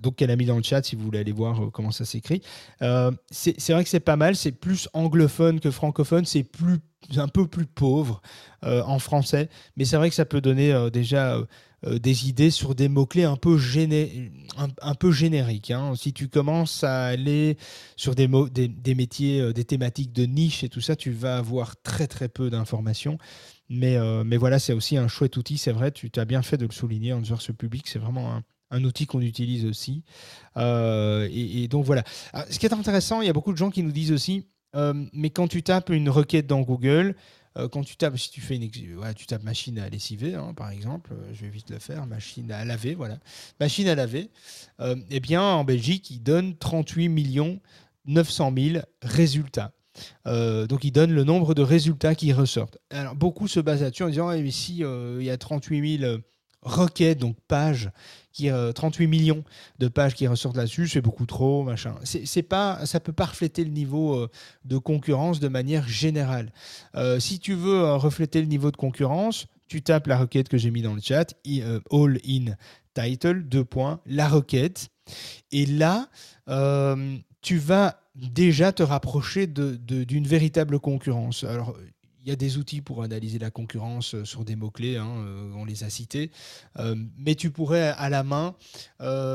[0.03, 2.05] donc qu'elle a mis dans le chat si vous voulez aller voir euh, comment ça
[2.05, 2.43] s'écrit.
[2.83, 6.47] Euh, c'est vrai que c'est pas mal, c'est plus anglophone que francophone, c'est
[7.17, 8.21] un peu plus pauvre
[8.63, 11.39] en français, mais c'est vrai que ça peut donner déjà
[11.87, 13.57] des idées sur des mots-clés un, peu
[14.83, 15.71] un, peu génériques.
[15.71, 15.95] Hein.
[15.97, 17.57] Si tu commences à aller
[17.97, 22.07] sur des, des métiers, des thématiques de niche et tout ça, tu vas avoir très
[22.07, 23.17] très peu d'informations.
[23.71, 26.57] Mais, euh, mais voilà, c'est aussi un chouette outil, c'est vrai, tu as bien fait
[26.57, 30.03] de le souligner, en ce public, c'est vraiment un, outil qu'on utilise aussi.
[30.57, 32.03] Euh, et, donc voilà.
[32.33, 34.49] Ah, ce qui est intéressant, il y a beaucoup de gens qui nous disent aussi,
[34.75, 37.15] euh, mais quand tu tapes une requête dans Google,
[37.73, 41.11] quand tu tapes, si tu fais une, tu tapes machine à lessiver, hein, par exemple,
[41.33, 43.19] je vais vite le faire, machine à laver, voilà,
[43.59, 44.31] machine à laver,
[45.11, 47.61] eh bien, en Belgique, il donne 38 millions
[48.07, 49.73] 900 000 résultats.
[50.27, 52.79] Euh, donc il donne le nombre de résultats qui ressortent.
[52.91, 56.11] Alors beaucoup se basent là-dessus en disant eh, si euh, il y a 38 000
[56.11, 56.19] euh,
[56.63, 57.91] requêtes, donc pages,
[58.33, 59.45] qui, 38 millions
[59.79, 61.95] de pages qui ressortent là-dessus, c'est beaucoup trop, machin.
[62.05, 64.29] C'est pas, ça peut pas refléter le niveau
[64.67, 66.53] de concurrence de manière générale.
[67.19, 70.83] si tu veux refléter le niveau de concurrence, tu tapes la requête que j'ai mis
[70.83, 71.35] dans le chat,
[71.91, 72.55] all in
[72.95, 74.91] title, deux points, la requête,
[75.51, 76.09] et là,
[77.41, 81.45] tu vas déjà te rapprocher d'une véritable concurrence.
[81.45, 81.77] Alors,
[82.23, 85.53] il y a des outils pour analyser la concurrence euh, sur des mots-clés, hein, euh,
[85.55, 86.31] on les a cités,
[86.79, 88.55] euh, mais tu pourrais à la main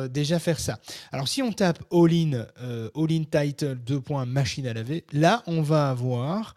[0.10, 0.80] déjà faire ça.
[1.12, 2.46] Alors si on tape all-in,
[3.24, 4.02] title 2.
[4.26, 6.56] machine à laver, là on va avoir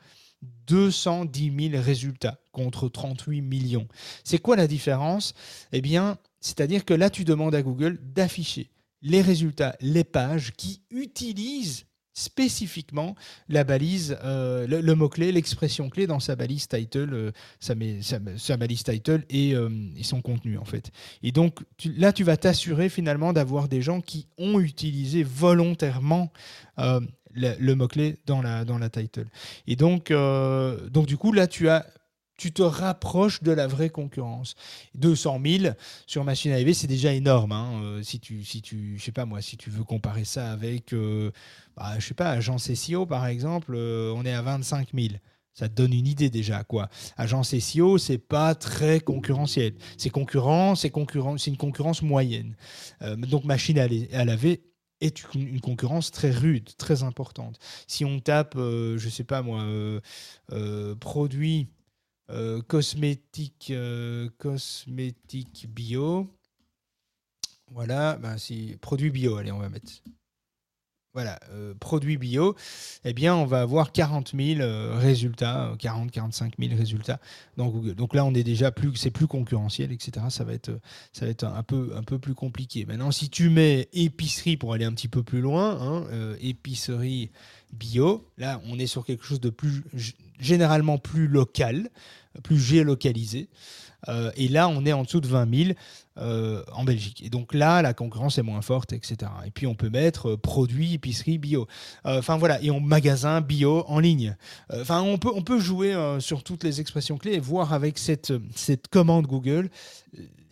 [0.67, 3.89] 210 000 résultats contre 38 millions.
[4.25, 5.35] C'est quoi la différence?
[5.73, 10.83] Eh bien, c'est-à-dire que là tu demandes à Google d'afficher les résultats, les pages qui
[10.91, 11.88] utilisent
[12.19, 13.15] spécifiquement
[13.49, 19.25] la balise, euh, le, mot-clé, l'expression clé dans sa balise title, euh, sa, balise title
[19.33, 20.91] euh, et, son contenu en fait.
[21.23, 26.33] Et donc là, tu vas t'assurer finalement d'avoir des gens qui ont utilisé volontairement
[27.35, 29.27] le, mot-clé dans la, dans la title.
[29.67, 31.87] Et donc, donc du coup, là, tu as
[32.39, 34.55] tu te rapproches de la vraie concurrence.
[34.95, 35.75] 200 000
[36.07, 37.53] sur machine à laver, c'est déjà énorme.
[37.53, 37.83] Hein.
[37.83, 40.95] Euh, si tu, si tu, je sais pas moi, si tu veux comparer ça avec,
[40.95, 41.33] euh,
[41.77, 45.09] bah, je sais pas, agence SEO par exemple, euh, on est à 25 000.
[45.53, 46.89] Ça te donne une idée déjà, quoi.
[47.17, 49.75] Agence SEO, c'est pas très concurrentiel.
[49.97, 52.55] C'est concurrent, c'est concurrent, c'est une concurrence moyenne.
[53.01, 54.63] donc machine à, laver
[55.01, 57.59] est une concurrence très rude, très importante.
[57.89, 59.65] Si on tape, je sais pas moi,
[61.01, 61.67] produit
[62.31, 64.29] euh, cosmétique, euh,
[65.69, 66.27] bio.
[67.71, 69.91] Voilà, ben si, produit bio, allez, on va mettre.
[71.15, 72.55] Voilà, euh, produit bio,
[73.05, 74.61] eh bien, on va avoir 40 000
[74.99, 77.19] résultats, 40-45 000 résultats
[77.57, 77.95] dans Google.
[77.95, 80.27] Donc là, on est déjà plus, c'est plus concurrentiel, etc.
[80.29, 80.71] Ça va être,
[81.45, 82.85] un peu plus compliqué.
[82.85, 86.07] Maintenant, si tu mets épicerie pour aller un petit peu plus loin, hein,
[86.41, 87.31] épicerie
[87.73, 89.83] bio, là, on est sur quelque chose de plus
[90.39, 91.89] généralement plus local,
[92.43, 93.49] plus géolocalisé.
[94.07, 95.71] Euh, et là, on est en dessous de 20 000
[96.19, 97.23] euh, en Belgique.
[97.25, 99.31] Et donc là, la concurrence est moins forte, etc.
[99.45, 101.67] Et puis on peut mettre euh, produits, épicerie, bio.
[102.05, 104.37] Enfin voilà, et en magasin bio en ligne.
[104.73, 108.33] Enfin, on peut, on peut jouer sur toutes les expressions clés et voir avec cette,
[108.55, 109.69] cette commande Google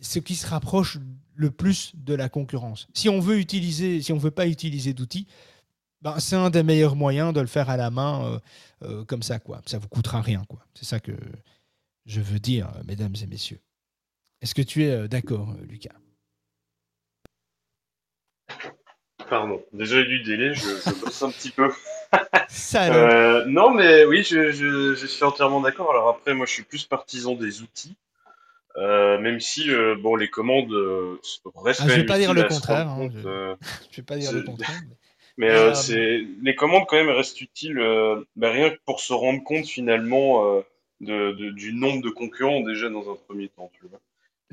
[0.01, 0.99] ce qui se rapproche
[1.35, 2.87] le plus de la concurrence.
[2.93, 5.27] Si on veut utiliser, si on veut pas utiliser d'outils,
[6.13, 8.39] ben, c'est un des meilleurs moyens de le faire à la main
[9.07, 9.61] comme ça, quoi.
[9.65, 10.59] Ça vous coûtera rien, quoi.
[10.73, 11.13] C'est ça que
[12.05, 13.59] je veux dire, mesdames et messieurs.
[14.41, 15.95] Est-ce que tu es euh, d'accord, euh, Lucas?
[19.29, 21.71] Pardon, désolé du délai, je, je bosse un petit peu.
[22.75, 25.91] Euh, non, mais oui, je, suis entièrement d'accord.
[25.91, 27.97] Alors après, moi, je suis plus partisan des outils.
[28.77, 29.69] même si
[30.01, 30.71] bon les commandes
[31.55, 33.55] restent ah, je vais pas dire le contraire hein, je...
[33.91, 33.97] je...
[33.97, 34.95] vais pas dire le contraire mais,
[35.75, 37.79] c'est les commandes quand même restent utiles
[38.35, 40.63] bah, rien que pour se rendre compte finalement
[41.01, 43.99] de, du nombre de concurrents déjà dans un premier temps, tu vois.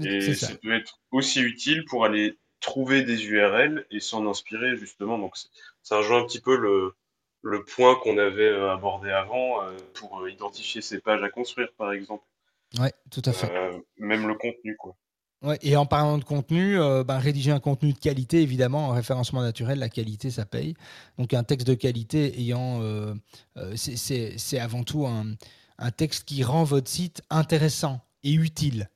[0.07, 0.55] Et ça.
[0.57, 5.19] peut être aussi utile pour aller trouver des URL et s'en inspirer justement.
[5.19, 5.35] Donc
[5.83, 6.95] ça rejoint un petit peu le,
[7.45, 11.73] le point qu'on avait euh, abordé avant euh, pour euh, identifier ces pages à construire,
[11.77, 12.25] par exemple.
[12.79, 13.53] Ouais, tout à fait.
[13.99, 14.97] même le contenu, quoi.
[15.63, 19.79] Et en parlant de contenu, ben, rédiger un contenu de qualité, évidemment, en référencement naturel,
[19.79, 20.75] la qualité, ça paye.
[21.19, 22.81] Donc un texte de qualité ayant,
[23.75, 28.89] c'est avant tout un, texte qui rend votre site intéressant et utile.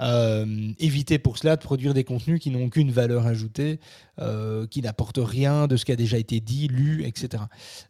[0.00, 3.80] Euh, évitez pour cela de produire des contenus qui n'ont aucune valeur ajoutée,
[4.18, 7.44] euh, qui n'apportent rien de ce qui a déjà été dit, lu, etc.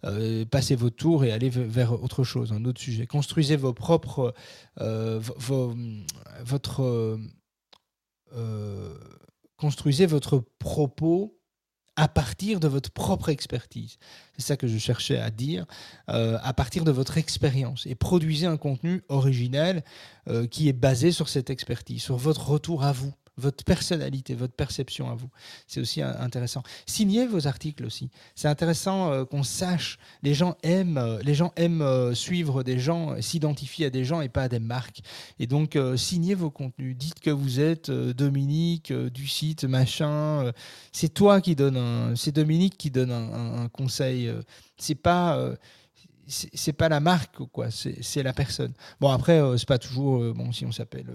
[0.04, 3.06] Euh, passez votre tour et allez vers autre chose, un autre sujet.
[3.06, 4.34] Construisez vos propres,
[4.76, 5.74] votre,
[9.56, 11.38] construisez votre propos
[11.96, 13.98] à partir de votre propre expertise.
[14.36, 15.64] C'est ça que je cherchais à dire,
[16.08, 17.86] euh, à partir de votre expérience.
[17.86, 19.84] Et produisez un contenu original
[20.28, 24.54] euh, qui est basé sur cette expertise, sur votre retour à vous votre personnalité, votre
[24.54, 25.28] perception à vous.
[25.66, 26.62] C'est aussi intéressant.
[26.86, 28.10] Signez vos articles aussi.
[28.34, 29.98] C'est intéressant euh, qu'on sache.
[30.22, 34.20] Les gens aiment, euh, les gens aiment euh, suivre des gens, s'identifier à des gens
[34.20, 35.02] et pas à des marques.
[35.38, 36.96] Et donc, signez vos contenus.
[36.96, 40.52] Dites que vous êtes Dominique du site machin.
[40.92, 44.30] c'est toi qui donne c'est Dominique qui donne un, conseil.
[44.76, 45.54] c'est pas
[46.26, 50.64] c'est pas la marque quoi c'est la personne bon après c'est pas toujours bon si
[50.64, 51.06] on s'appelle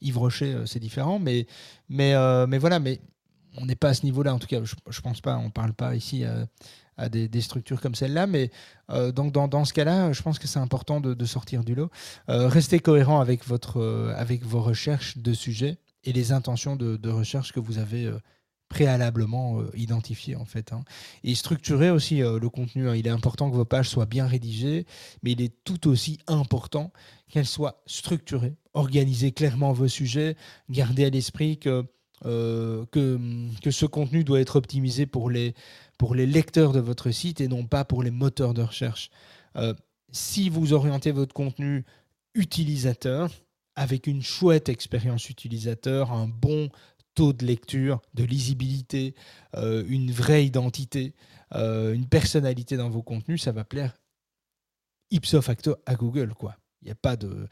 [0.00, 3.00] Yves Rocher, euh, c'est différent, euh, mais voilà, mais
[3.56, 5.50] on n'est pas à ce niveau-là, en tout cas, je, ne pense pas, on ne
[5.50, 6.24] parle pas ici
[6.96, 8.50] à, des, structures comme celle-là, mais
[8.90, 11.90] euh, donc dans, ce cas-là, je pense que c'est important de, sortir du lot.
[12.28, 18.12] restez cohérent avec vos recherches de sujets et les intentions de, recherche que vous avez
[18.68, 20.72] préalablement identifiées en fait.
[20.72, 20.82] Hein.
[21.24, 22.88] Et structurer aussi le contenu.
[22.88, 22.96] Hein.
[22.96, 24.86] Il est important que vos pages soient bien rédigées,
[25.22, 26.92] mais il est tout aussi important
[27.28, 30.36] qu'elles soient structurées organiser clairement vos sujets,
[30.70, 31.84] garder à l'esprit que,
[32.24, 33.18] euh, que,
[33.62, 35.54] que, ce contenu doit être optimisé pour les,
[35.98, 39.10] pour les lecteurs de votre site et non pas pour les moteurs de recherche.
[39.56, 39.74] Euh,
[40.10, 41.84] si vous orientez votre contenu
[42.34, 43.30] utilisateur
[43.74, 46.70] avec une chouette expérience utilisateur, un bon
[47.32, 49.14] de lecture, de lisibilité,
[49.56, 51.14] euh, une vraie identité,
[51.54, 53.96] euh, une personnalité dans vos contenus, ça va plaire
[55.10, 56.34] ipso facto à Google.
[56.34, 56.56] quoi.
[56.82, 57.48] Il a pas de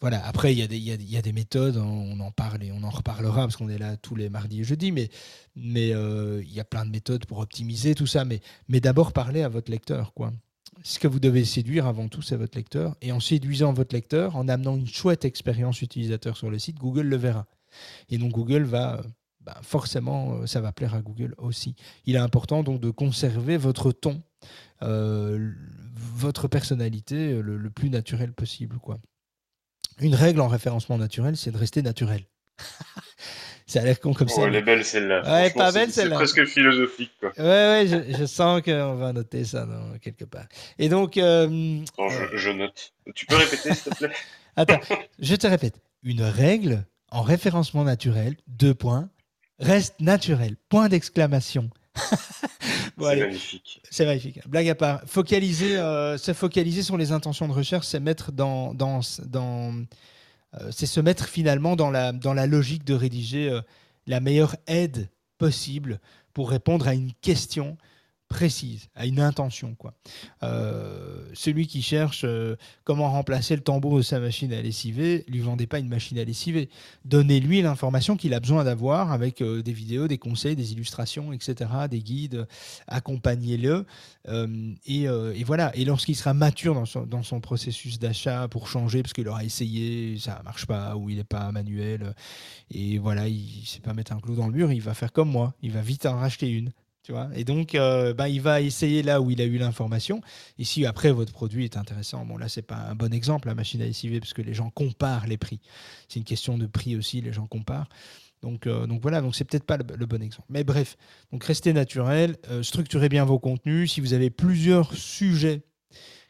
[0.00, 2.70] voilà, après, il y, a des, il, y a, des méthodes, on en parle et
[2.70, 5.08] on en reparlera parce qu'on est là tous les mardis et jeudis, mais,
[5.56, 8.24] mais euh, il y a plein de méthodes pour optimiser tout ça.
[8.24, 10.14] Mais, mais d'abord, parlez à votre lecteur.
[10.14, 10.32] quoi.
[10.84, 12.96] Ce que vous devez séduire avant tout, c'est votre lecteur.
[13.00, 17.08] Et en séduisant votre lecteur, en amenant une chouette expérience utilisateur sur le site, Google
[17.08, 17.46] le verra.
[18.08, 19.02] Et donc, Google va.
[19.40, 21.74] Bah, forcément, euh, ça va plaire à Google aussi.
[22.04, 24.20] Il est important donc de conserver votre ton,
[24.82, 25.52] euh,
[25.94, 28.78] votre personnalité le, le plus naturel possible.
[28.78, 28.98] quoi.
[30.00, 32.24] Une règle en référencement naturel, c'est de rester naturel.
[33.66, 34.42] ça a l'air con comme ça.
[34.42, 35.22] elle est belle celle-là.
[35.22, 36.16] Ouais, pas belle celle-là.
[36.16, 37.12] C'est presque philosophique.
[37.20, 37.32] Quoi.
[37.36, 40.46] Ouais, ouais, je, je sens qu'on va noter ça dans, quelque part.
[40.78, 41.16] Et donc.
[41.16, 42.92] Euh, je, je, note.
[43.14, 44.12] Tu peux répéter, s'il te plaît?
[44.56, 44.80] Attends,
[45.18, 45.80] je te répète.
[46.02, 49.10] Une règle en référencement naturel, deux points,
[49.58, 50.56] reste naturel.
[50.68, 51.70] Point d'exclamation.
[52.98, 53.80] c'est magnifique.
[53.90, 54.48] C'est magnifique.
[54.48, 55.02] Blague à part.
[55.06, 59.74] Focaliser, euh, se focaliser sur les intentions de recherche, c'est mettre dans, dans, dans
[60.54, 63.60] euh, c'est se mettre finalement dans la, dans la logique de rédiger euh,
[64.06, 66.00] la meilleure aide possible
[66.32, 67.76] pour répondre à une question
[68.28, 69.74] précise, à une intention.
[69.74, 69.94] Quoi.
[70.42, 75.40] Euh, celui qui cherche euh, comment remplacer le tambour de sa machine à lessiver, lui
[75.40, 76.68] vendez pas une machine à lessiver.
[77.06, 81.70] Donnez-lui l'information qu'il a besoin d'avoir avec euh, des vidéos, des conseils, des illustrations, etc.,
[81.90, 82.46] des guides.
[82.86, 83.86] Accompagnez-le.
[84.84, 85.74] Et, et, voilà.
[85.74, 89.42] Et lorsqu'il sera mature dans son, dans son processus d'achat pour changer, parce qu'il aura
[89.42, 92.14] essayé, ça marche pas, ou il n'est pas manuel,
[92.70, 95.12] et voilà, il ne sait pas mettre un clou dans le mur, il va faire
[95.12, 95.54] comme moi.
[95.62, 96.72] Il va vite en racheter une
[97.34, 100.20] et donc, euh, bah, il va essayer là où il a eu l'information.
[100.58, 103.54] Et si après votre produit est intéressant, bon là, c'est pas un bon exemple, la
[103.54, 105.60] machine à lessiver, parce que les gens comparent les prix.
[106.08, 107.88] C'est une question de prix aussi, les gens comparent.
[108.42, 110.46] Donc, euh, donc voilà, donc c'est peut-être pas le, bon exemple.
[110.48, 110.96] Mais bref,
[111.32, 113.92] donc restez naturel, euh, structurez bien vos contenus.
[113.92, 115.62] Si vous avez plusieurs sujets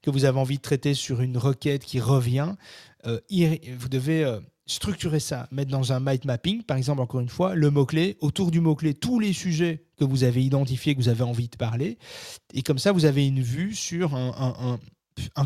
[0.02, 2.54] que vous avez envie de traiter sur une requête qui revient,
[3.04, 4.38] vous devez
[4.68, 8.50] structurer ça, mettre dans un mind mapping, par exemple, encore une fois, le mot-clé, autour
[8.50, 11.98] du mot-clé, tous les sujets que vous avez identifiés, que vous avez envie de parler.
[12.54, 14.78] Et comme ça, vous avez une vue sur un,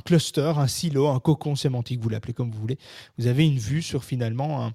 [0.05, 2.79] cluster, un silo, un cocon sémantique, vous l'appelez comme vous voulez.
[3.17, 4.73] Vous avez une vue sur finalement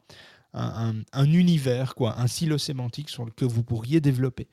[0.54, 4.48] un, univers, quoi, un silo sémantique sur le, que vous pourriez développer.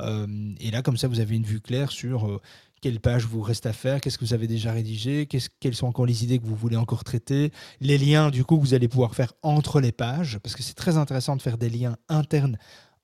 [0.00, 2.40] Euh, et là, comme ça, vous avez une vue claire sur euh,
[2.80, 6.06] quelle page vous reste à faire, qu'est-ce que vous avez déjà rédigé, quelles sont encore
[6.06, 9.14] les idées que vous voulez encore traiter, les liens du coup que vous allez pouvoir
[9.14, 12.58] faire entre les pages, parce que c'est très intéressant de faire des liens internes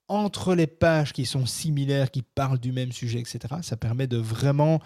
[0.09, 3.57] entre les pages qui sont similaires, qui parlent du même sujet, etc.
[3.63, 4.81] Ça permet de vraiment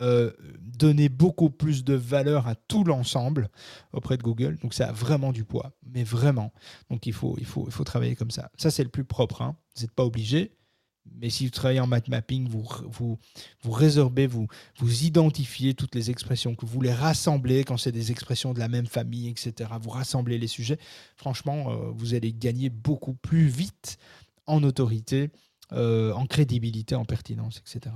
[0.00, 3.48] euh, donner beaucoup plus de valeur à tout l'ensemble
[3.92, 4.56] auprès de Google.
[4.62, 6.52] Donc ça a vraiment du poids, mais vraiment.
[6.90, 8.50] Donc il faut, il faut, il faut travailler comme ça.
[8.56, 9.42] Ça c'est le plus propre.
[9.42, 9.56] Hein.
[9.74, 10.57] Vous n'êtes pas obligé,
[11.20, 13.18] mais si vous travaillez en math mapping, vous, vous,
[13.62, 14.46] vous résorbez, vous,
[14.78, 18.68] vous identifiez toutes les expressions, que vous les rassemblez quand c'est des expressions de la
[18.68, 19.70] même famille, etc.
[19.80, 20.78] Vous rassemblez les sujets.
[21.16, 23.98] Franchement, euh, vous allez gagner beaucoup plus vite
[24.46, 25.30] en autorité,
[25.72, 27.94] euh, en crédibilité, en pertinence, etc.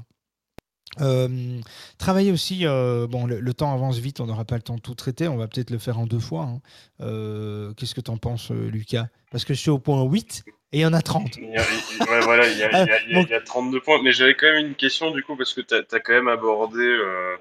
[1.01, 1.59] Euh,
[1.97, 5.27] travailler aussi, bon, le, temps avance vite, on n'aura pas le temps de tout traiter,
[5.27, 6.45] on va peut-être le faire en deux fois.
[6.45, 7.75] Hein.
[7.77, 9.07] Qu'est-ce que tu en penses, Lucas?
[9.31, 11.37] Parce que je suis au point 8 et il y en a 30.
[11.37, 14.03] Il y a, voilà, il y, a, il, y a, 32 points.
[14.03, 16.83] Mais j'avais quand même une question du coup, parce que tu as, quand même abordé
[16.83, 17.37] euh,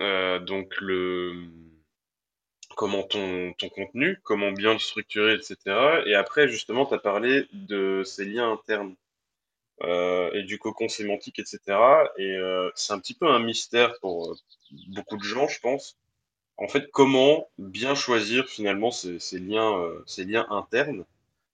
[0.00, 1.44] euh, donc le
[2.76, 5.56] comment ton, ton contenu, comment bien le structurer, etc.
[6.06, 8.94] Et après, justement, tu as parlé de ces liens internes
[9.82, 11.60] euh, et du cocon sémantique, etc.
[12.18, 12.36] Et
[12.74, 14.36] c'est un petit peu un mystère pour
[14.88, 15.96] beaucoup de gens, je pense.
[16.56, 21.04] En fait, comment bien choisir finalement ces, ces liens, ces liens internes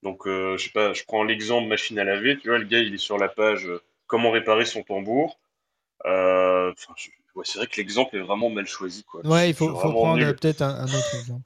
[0.05, 2.39] donc, euh, je sais pas, je prends l'exemple machine à laver.
[2.39, 5.39] Tu vois, le gars, il est sur la page euh, comment réparer son tambour.
[6.05, 6.73] Euh,
[7.43, 9.03] c'est vrai que l'exemple est vraiment mal choisi.
[9.05, 9.27] Quoi.
[9.27, 11.41] Ouais, il faut, prendre peut-être un, autre exemple.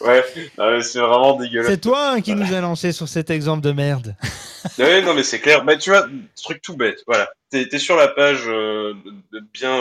[0.00, 1.70] ouais, c'est vraiment dégueulasse.
[1.70, 4.16] C'est toi hein, qui nous a lancé sur cet exemple de merde.
[4.78, 5.64] ouais, non, mais c'est clair.
[5.64, 7.04] Bah, tu vois, truc tout bête.
[7.06, 7.30] Voilà.
[7.50, 9.80] T'es es sur la page de bien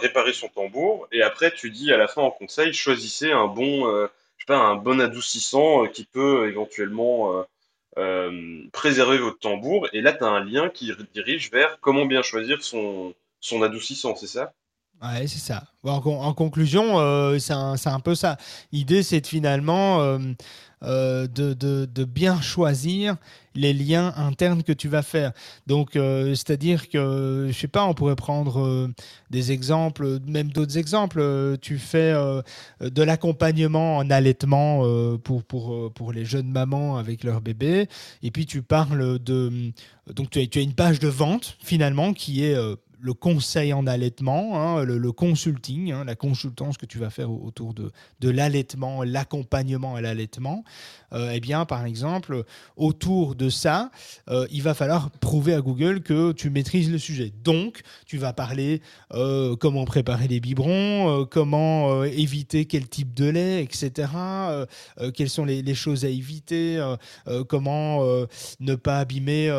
[0.00, 4.08] réparer son tambour, et après, tu dis à la fin en conseil, choisissez un bon
[4.54, 7.42] un bon adoucissant euh, qui peut éventuellement euh,
[7.98, 9.88] euh, préserver votre tambour.
[9.92, 14.14] Et là, tu as un lien qui dirige vers comment bien choisir son, son adoucissant,
[14.16, 14.52] c'est ça?
[15.02, 15.64] Ouais, c'est ça.
[15.82, 18.38] En, con- en conclusion, euh, c'est un, peu ça.
[18.72, 20.18] L'idée, c'est de finalement euh,
[20.82, 23.16] euh, de, de- bien choisir
[23.54, 25.32] les liens internes que tu vas faire.
[25.66, 28.88] Donc, euh, c'est-à-dire que, je sais pas, on pourrait prendre euh,
[29.30, 31.56] des exemples, même d'autres exemples.
[31.62, 32.12] Tu fais
[32.80, 34.82] de l'accompagnement en allaitement
[35.18, 37.88] pour, pour, pour les jeunes mamans avec leur bébé.
[38.22, 39.72] Et puis, tu parles de...
[40.14, 42.56] Donc, tu as, tu as une page de vente, finalement, qui est...
[43.00, 47.42] le conseil en allaitement, hein, le, consulting, hein, la consultance que tu vas faire au-
[47.44, 47.92] autour de,
[48.22, 50.64] l'allaitement, l'accompagnement à l'allaitement,
[51.12, 52.44] euh, eh bien, par exemple,
[52.76, 53.90] autour de ça,
[54.28, 57.32] euh, il va falloir prouver à Google que tu maîtrises le sujet.
[57.44, 58.82] Donc, tu vas parler
[59.12, 64.08] euh, comment préparer les biberons, comment éviter quel type de lait, etc.
[65.14, 66.82] quelles sont les, choses à éviter,
[67.48, 68.02] comment
[68.60, 69.50] ne pas abîmer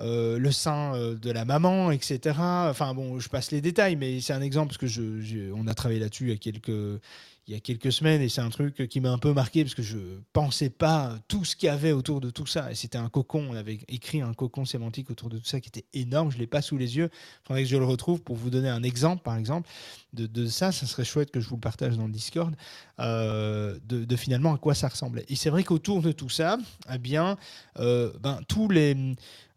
[0.00, 2.36] euh, le sein euh, de la maman, etc.
[2.38, 5.74] Enfin bon, je passe les détails, mais c'est un exemple parce que je, on a
[5.74, 7.00] travaillé là-dessus il y a quelques
[7.48, 9.74] il y a quelques semaines et c'est un truc qui m'a un peu marqué parce
[9.74, 9.96] que je
[10.34, 12.70] pensais pas tout ce qu'il y avait autour de tout ça.
[12.70, 15.68] Et c'était un cocon on avait écrit un cocon sémantique autour de tout ça qui
[15.68, 17.08] était énorme je l'ai pas sous les yeux.
[17.44, 19.66] Faudrait que je le retrouve pour vous donner un exemple par exemple
[20.12, 20.72] de, de ça.
[20.72, 22.54] Ça serait chouette que je vous le partage dans le Discord
[23.00, 26.58] euh, de, finalement à quoi ça ressemblait et c'est vrai qu'autour de tout ça
[26.92, 27.36] eh bien
[27.78, 28.96] euh, ben tous les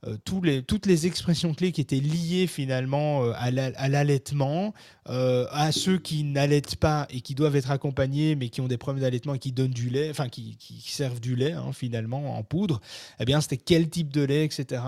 [0.08, 4.74] euh, les, toutes les expressions clés qui étaient liées finalement euh, à la- à l'allaitement,
[5.06, 9.02] à ceux qui n'allaitent pas et qui doivent être accompagnés, mais qui ont des problèmes
[9.02, 12.80] d'allaitement et qui donnent du lait, enfin qui, servent du lait hein, finalement en poudre,
[13.20, 14.82] eh bien c'était quel type de lait, etc.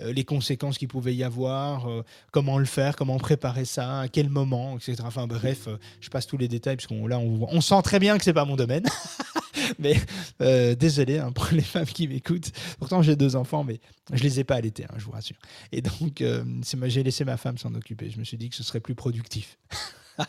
[0.00, 1.88] les conséquences qu'il pouvait y avoir,
[2.30, 4.96] comment le faire, comment préparer ça, à quel moment, etc.
[5.04, 5.68] Enfin bref,
[6.00, 8.32] je passe tous les détails parce qu'on là on, on sent très bien que c'est
[8.32, 8.84] pas mon domaine.
[9.78, 9.96] mais
[10.40, 12.52] euh, désolé hein, pour les femmes qui m'écoutent.
[12.78, 13.80] Pourtant j'ai deux enfants, mais
[14.12, 15.36] je les ai pas allaités, hein, je vous rassure.
[15.72, 16.44] Et donc, euh,
[16.84, 18.10] j'ai laissé ma femme s'en occuper.
[18.10, 19.58] Je me suis dit que ce serait plus productif.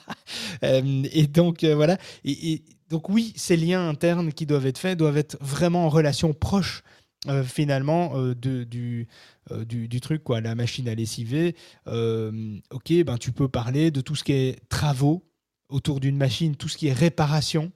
[0.64, 2.00] Euh, et donc, euh, voilà.
[2.24, 6.34] Et, donc, oui, ces liens internes qui doivent être faits doivent être vraiment en relation
[6.34, 6.82] proche,
[7.44, 9.08] finalement, de, du,
[9.52, 10.42] du, du truc, quoi.
[10.42, 11.56] La machine à lessiver.
[11.86, 15.24] ok, ben, tu peux parler de tout ce qui est travaux
[15.70, 17.72] autour d'une machine, tout ce qui est réparation.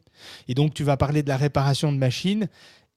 [0.47, 2.47] Et donc, tu vas parler de la réparation de machine.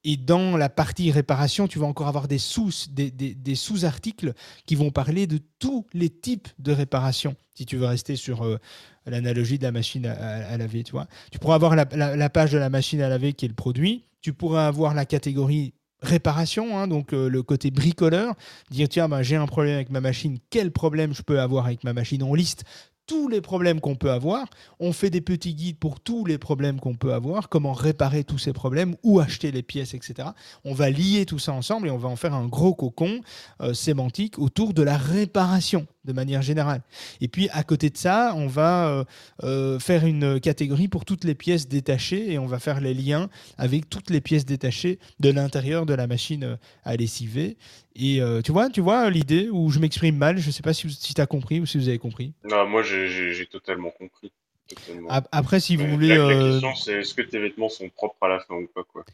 [0.05, 4.33] Et dans la partie réparation, tu vas encore avoir des sous, des, des- des sous-articles
[4.65, 7.37] qui vont parler de tous les types de réparation.
[7.55, 8.57] Si tu veux rester sur euh,
[9.05, 11.07] l'analogie de la machine à, laver, tu vois.
[11.31, 14.03] Tu pourras avoir la page de la machine à laver qui est le produit.
[14.21, 15.73] Tu pourras avoir la catégorie
[16.03, 18.35] réparation, hein, donc euh, le côté bricoleur,
[18.69, 21.83] dire tiens, ben, j'ai un problème avec ma machine, quel problème je peux avoir avec
[21.83, 22.65] ma machine On liste
[23.05, 24.47] tous les problèmes qu'on peut avoir.
[24.79, 28.37] On fait des petits guides pour tous les problèmes qu'on peut avoir, comment réparer tous
[28.37, 30.29] ces problèmes, où acheter les pièces, etc.
[30.63, 33.21] On va lier tout ça ensemble et on va en faire un gros cocon
[33.61, 36.81] euh, sémantique autour de la réparation de manière générale.
[37.21, 39.03] Et puis à côté de ça, on va euh,
[39.43, 43.29] euh, faire une catégorie pour toutes les pièces détachées et on va faire les liens
[43.57, 47.57] avec toutes les pièces détachées de l'intérieur de la machine à lessiver.
[47.95, 50.89] Et tu vois, tu vois l'idée où je m'exprime mal, je ne sais pas si,
[50.89, 52.33] si tu as compris ou si vous avez compris.
[52.43, 54.31] Non, moi j'ai totalement compris.
[54.67, 55.09] Totalement.
[55.31, 56.09] Après, si vous voulez...
[56.09, 58.67] la, la euh, question c'est est-ce que tes vêtements sont propres à la fin ou
[58.73, 59.05] pas quoi.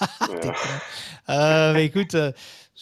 [1.28, 2.32] Euh, bah, écoute, euh,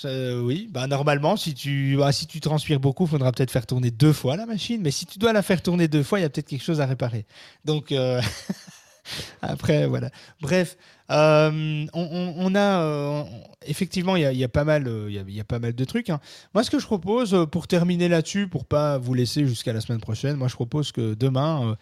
[0.04, 3.66] euh, oui, bah, normalement, si tu, bah, si tu transpires beaucoup, il faudra peut-être faire
[3.66, 4.80] tourner deux fois la machine.
[4.82, 6.80] Mais si tu dois la faire tourner deux fois, il y a peut-être quelque chose
[6.80, 7.26] à réparer.
[7.64, 8.20] Donc, euh,
[9.42, 10.10] après, voilà.
[10.40, 10.76] Bref,
[11.10, 13.22] euh, on, a euh,
[13.66, 16.10] effectivement, il y a, pas mal, euh, il y a, pas mal de trucs.
[16.10, 16.20] hein.
[16.54, 20.00] Moi, ce que je propose, pour terminer là-dessus, pour pas vous laisser jusqu'à la semaine
[20.00, 21.76] prochaine, moi, je propose que demain,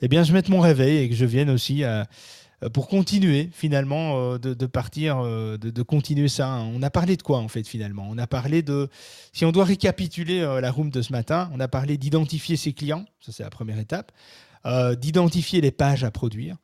[0.00, 1.84] eh bien, je mette mon réveil et que je vienne aussi
[2.72, 6.48] pour continuer finalement de, partir, de, de continuer ça.
[6.48, 6.70] hein.
[6.74, 8.06] On a parlé de quoi en fait finalement?
[8.08, 8.88] On a parlé de,
[9.32, 13.04] si on doit récapituler la room de ce matin, on a parlé d'identifier ses clients,
[13.20, 14.12] ça c'est la première étape,
[14.66, 16.56] euh, d'identifier les pages à produire,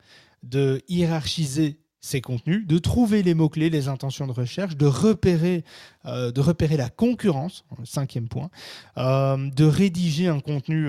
[0.43, 5.65] de hiérarchiser ses contenus, de trouver les mots-clés, les intentions de recherche, de repérer,
[6.07, 8.51] euh, de repérer la concurrence, cinquième point,
[8.99, 10.89] euh, de rédiger un contenu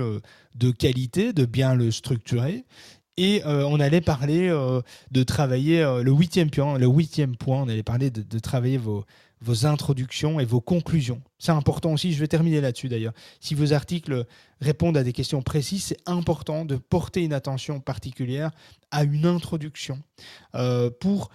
[0.55, 2.65] de qualité, de bien le structurer,
[3.17, 4.47] et on allait parler
[5.11, 6.77] de travailler le huitième point.
[6.77, 9.03] Le huitième point, on allait parler de travailler vos,
[9.41, 11.21] vos introductions et vos conclusions.
[11.37, 12.11] C'est important aussi.
[12.13, 13.13] Je vais terminer là-dessus d'ailleurs.
[13.39, 14.25] Si vos articles
[14.59, 18.51] répondent à des questions précises, c'est important de porter une attention particulière
[18.91, 20.01] à une introduction
[20.55, 21.29] euh, pour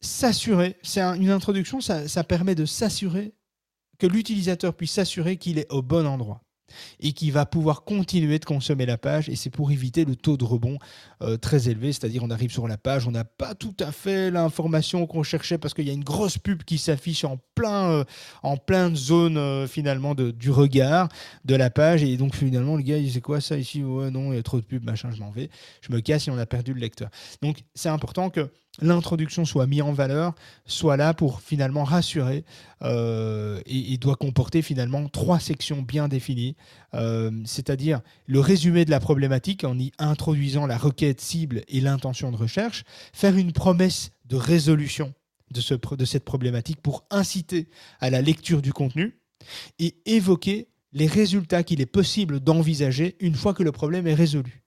[0.00, 0.76] s'assurer.
[0.82, 3.34] C'est un- une introduction, ça permet de s'assurer
[3.98, 6.42] que l'utilisateur puisse s'assurer qu'il est au bon endroit.
[7.00, 9.28] Et qui va pouvoir continuer de consommer la page.
[9.28, 10.78] Et c'est pour éviter le taux de rebond
[11.22, 14.30] euh, très élevé, c'est-à-dire on arrive sur la page, on n'a pas tout à fait
[14.30, 18.04] l'information qu'on cherchait parce qu'il y a une grosse pub qui s'affiche en plein, euh,
[18.42, 21.08] en plein de zone euh, finalement du regard
[21.44, 22.02] de la page.
[22.02, 23.82] Et donc finalement le gars il dit quoi ça ici?
[23.82, 25.50] Ouais non, il y a trop de pubs, machin, je m'en vais.
[25.80, 27.10] Je me casse et on a perdu le lecteur.
[27.42, 28.50] Donc c'est important que
[28.80, 30.34] l'introduction soit mise en valeur,
[30.66, 32.44] soit là pour finalement rassurer
[32.82, 36.56] euh, et, doit comporter finalement trois sections bien définies,
[36.94, 42.30] euh, c'est-à-dire le résumé de la problématique en y introduisant la requête cible et l'intention
[42.30, 45.14] de recherche, faire une promesse de résolution
[45.50, 47.68] de, ce, de cette problématique pour inciter
[48.00, 49.18] à la lecture du contenu
[49.78, 54.65] et évoquer les résultats qu'il est possible d'envisager une fois que le problème est résolu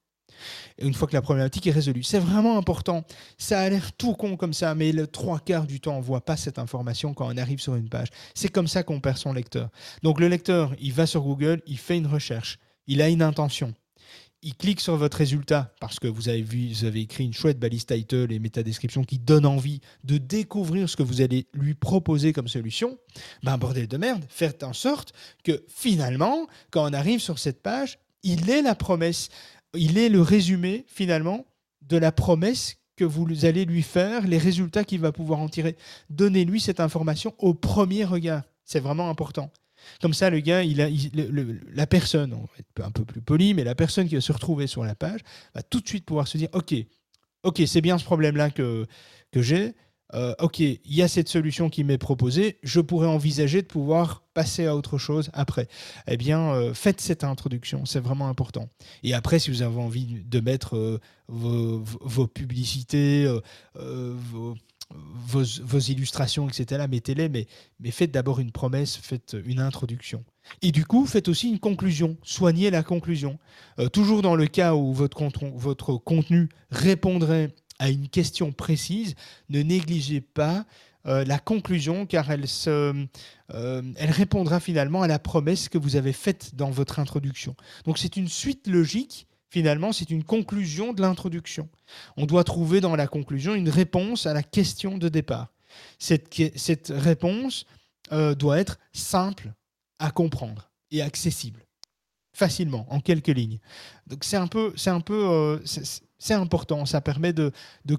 [0.79, 2.03] une fois que la problématique est résolue.
[2.03, 3.03] C'est vraiment important.
[3.37, 6.03] Ça a l'air tout con comme ça, mais le trois quarts du temps, on ne
[6.03, 8.07] voit pas cette information quand on arrive sur une page.
[8.33, 9.69] C'est comme ça qu'on perd son lecteur.
[10.03, 13.73] Donc le lecteur, il va sur Google, il fait une recherche, il a une intention.
[14.41, 17.59] Il clique sur votre résultat parce que vous avez vu, vous avez écrit une chouette
[17.59, 22.31] balise title et métadescription qui donne envie de découvrir ce que vous allez lui proposer
[22.31, 22.97] comme solution.
[23.43, 25.11] Ben bordel de merde, faites en sorte
[25.43, 29.29] que finalement, quand on arrive sur cette page, il est la promesse
[29.75, 31.45] il est le résumé finalement
[31.81, 35.77] de la promesse que vous allez lui faire, les résultats qu'il va pouvoir en tirer.
[36.09, 38.43] Donnez-lui cette information au premier regard.
[38.65, 39.51] C'est vraiment important.
[40.01, 43.75] Comme ça, le gars, la personne, on va être un peu plus poli, mais la
[43.75, 45.21] personne qui va se retrouver sur la page
[45.55, 46.75] va tout de suite pouvoir se dire, OK,
[47.43, 48.85] OK, c'est bien ce problème-là que
[49.33, 49.73] j'ai.
[50.15, 54.23] Euh, ok, il y a cette solution qui m'est proposée, je pourrais envisager de pouvoir
[54.33, 55.67] passer à autre chose après.
[56.07, 58.69] Eh bien, euh, faites cette introduction, c'est vraiment important.
[59.03, 63.27] Et après, si vous avez envie de mettre euh, vos, publicités,
[63.75, 64.55] vos,
[64.89, 70.23] vos, illustrations, etc., mettez-les, mais, faites d'abord une promesse, faites une introduction.
[70.63, 73.37] Et du coup, faites aussi une conclusion, soignez la conclusion.
[73.93, 79.15] toujours dans le cas où votre contenu répondrait à une question précise,
[79.49, 80.65] ne négligez pas
[81.05, 83.07] euh, la conclusion car elle, se,
[83.53, 87.55] euh, elle répondra finalement à la promesse que vous avez faite dans votre introduction.
[87.85, 91.69] Donc c'est une suite logique, finalement c'est une conclusion de l'introduction.
[92.17, 95.47] On doit trouver dans la conclusion une réponse à la question de départ.
[95.99, 97.65] Cette, réponse
[98.11, 99.53] euh, doit être simple
[99.99, 101.65] à comprendre et accessible
[102.33, 103.59] facilement en quelques lignes.
[104.07, 106.85] Donc c'est un peu, c'est un peu, c'est important.
[106.85, 107.51] Ça permet de,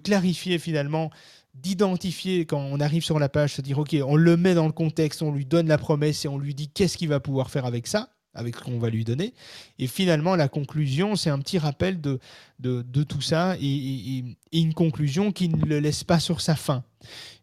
[0.03, 1.11] clarifier finalement,
[1.55, 4.73] d'identifier quand on arrive sur la page, se dire ok, on le met dans le
[4.73, 7.67] contexte, on lui donne la promesse et on lui dit qu'est-ce qu'il va pouvoir faire
[7.67, 9.35] avec ça avec ce qu'on va lui donner.
[9.81, 12.21] Et finalement, la conclusion, c'est un petit rappel de,
[12.61, 16.85] de, tout ça et, une conclusion qui ne le laisse pas sur sa fin.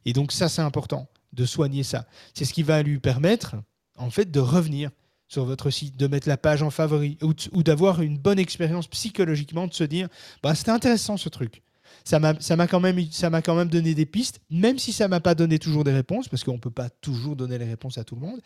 [0.06, 2.08] Et donc ça, c'est important de soigner ça.
[2.34, 3.56] C'est ce qui va lui permettre,
[3.98, 4.90] en fait, de revenir
[5.28, 9.67] sur votre site, de mettre la page en favori ou, d'avoir une bonne expérience psychologiquement,
[9.67, 10.07] de se dire
[10.43, 11.61] bah, c'était intéressant ce truc.
[12.03, 12.97] Ça m'a quand, même,
[13.43, 16.30] quand même donné des pistes, même si ça ne m'a pas donné toujours des réponses,
[16.30, 18.39] parce qu'on ne peut pas toujours donner les réponses à tout le monde,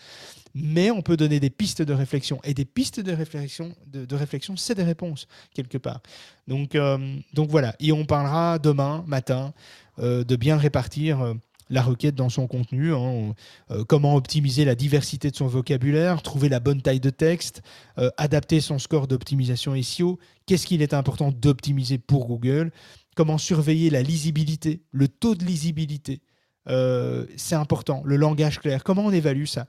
[0.56, 2.40] mais on peut donner des pistes de réflexion.
[2.44, 6.02] Et des pistes de réflexion, de, réflexion c'est des réponses, quelque part.
[6.48, 9.54] Donc, euh, donc voilà, et on parlera demain matin
[10.00, 11.22] euh, de bien répartir.
[11.22, 11.36] Euh,
[11.72, 13.34] la requête dans son contenu, hein,
[13.72, 17.64] euh, comment optimiser la diversité de son vocabulaire, trouver la bonne taille de texte,
[17.98, 22.72] euh, adapter son score d'optimisation SEO, qu'est-ce qu'il est important d'optimiser pour Google,
[23.16, 26.22] comment surveiller la lisibilité, le taux de lisibilité.
[26.70, 28.84] Euh, c'est important, le langage clair.
[28.84, 29.66] Comment on évalue ça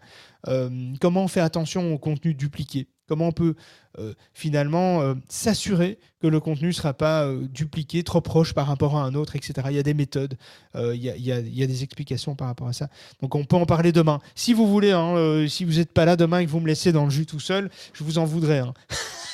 [1.01, 3.57] Comment on fait attention au contenu dupliqué Comment on peut
[3.99, 8.67] euh, finalement euh, s'assurer que le contenu ne sera pas euh, dupliqué, trop proche par
[8.67, 9.53] rapport à un autre, etc.
[9.69, 10.39] Il y a des méthodes,
[10.75, 12.89] il y a, des explications par rapport à ça.
[13.21, 14.19] Donc on peut en parler demain.
[14.35, 16.91] Si vous voulez, hein, si vous n'êtes pas là demain et que vous me laissez
[16.91, 18.63] dans le jus tout seul, je vous en voudrais.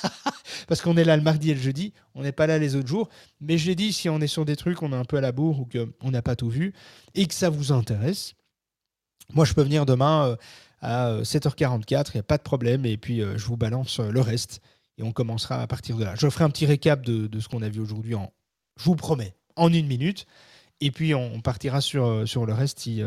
[0.66, 2.88] Parce qu'on est là le mardi et le jeudi, on n'est pas là les autres
[2.88, 3.08] jours.
[3.40, 5.20] Mais je l'ai dit, si on est sur des trucs, on est un peu à
[5.20, 6.72] la bourre ou qu'on n'a pas tout vu
[7.14, 8.34] et que ça vous intéresse,
[9.34, 10.36] moi je peux venir demain
[10.80, 14.10] à 7h44, il n'y a pas de problème, et puis euh, je vous balance euh,
[14.10, 14.60] le reste,
[14.98, 16.14] et on commencera à partir de là.
[16.16, 18.32] Je ferai un petit récap de, ce qu'on a vu aujourd'hui, en,
[18.78, 20.26] je vous promets, en une minute,
[20.80, 23.02] et puis on partira sur, euh, sur le reste si,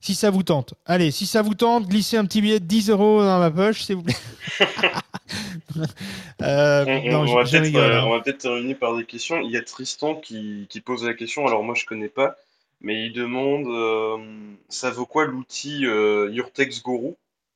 [0.00, 0.74] si ça vous tente.
[0.86, 3.82] Allez, si ça vous tente, glissez un petit billet de 10 euros dans ma poche,
[3.82, 4.14] s'il vous plaît.
[6.40, 6.44] on,
[7.34, 9.40] va peut-être terminer par des questions.
[9.40, 12.36] Il y a Tristan qui, qui pose la question, alors moi je connais pas
[12.80, 14.16] mais il demande euh,
[14.68, 17.14] ça vaut quoi l'outil euh, Urtex Guru?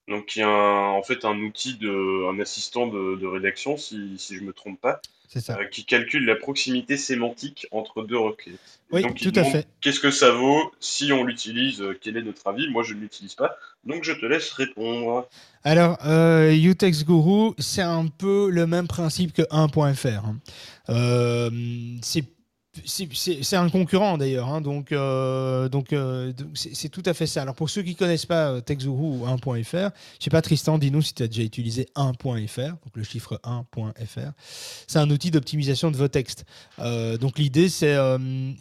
[0.08, 4.42] Donc qui est en fait un outil de un assistant de, rédaction si, si je
[4.42, 5.00] me trompe pas
[5.40, 5.58] ça.
[5.58, 8.80] euh, qui calcule la proximité sémantique entre deux requêtes.
[8.90, 9.66] Oui, donc, tout à fait.
[9.80, 12.68] Qu'est-ce que ça vaut Si on l'utilise, euh, quel est notre avis?
[12.68, 15.28] Moi, je ne l'utilise pas, donc je te laisse répondre.
[15.64, 20.26] Alors, euh, Utex Guru, c'est un peu le même principe que 1.fr.
[20.26, 20.36] hein.
[20.88, 21.50] Euh,
[22.02, 22.24] c'est
[22.84, 27.42] c'est- un concurrent d'ailleurs, hein, donc euh, donc euh, c'est tout à fait ça.
[27.42, 31.02] Alors pour ceux qui connaissent pas euh, TextGuru ou 1.fr, je sais pas Tristan, dis-nous
[31.02, 34.30] si tu as déjà utilisé 1.fr, donc le chiffre 1.fr.
[34.86, 36.44] C'est un outil d'optimisation de vos textes.
[36.78, 37.96] Donc l'idée c'est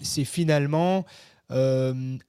[0.01, 1.05] c'est finalement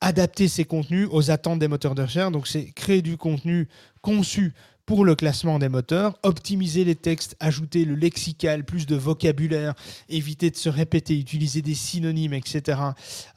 [0.01, 2.33] adapter ces contenus aux attentes des moteurs de recherche.
[2.33, 3.68] Donc c'est créer du contenu
[4.03, 4.53] conçu
[4.93, 9.72] pour le classement des moteurs, optimiser les textes, ajouter le lexical, plus de vocabulaire,
[10.11, 12.78] éviter de se répéter, utiliser des synonymes, etc.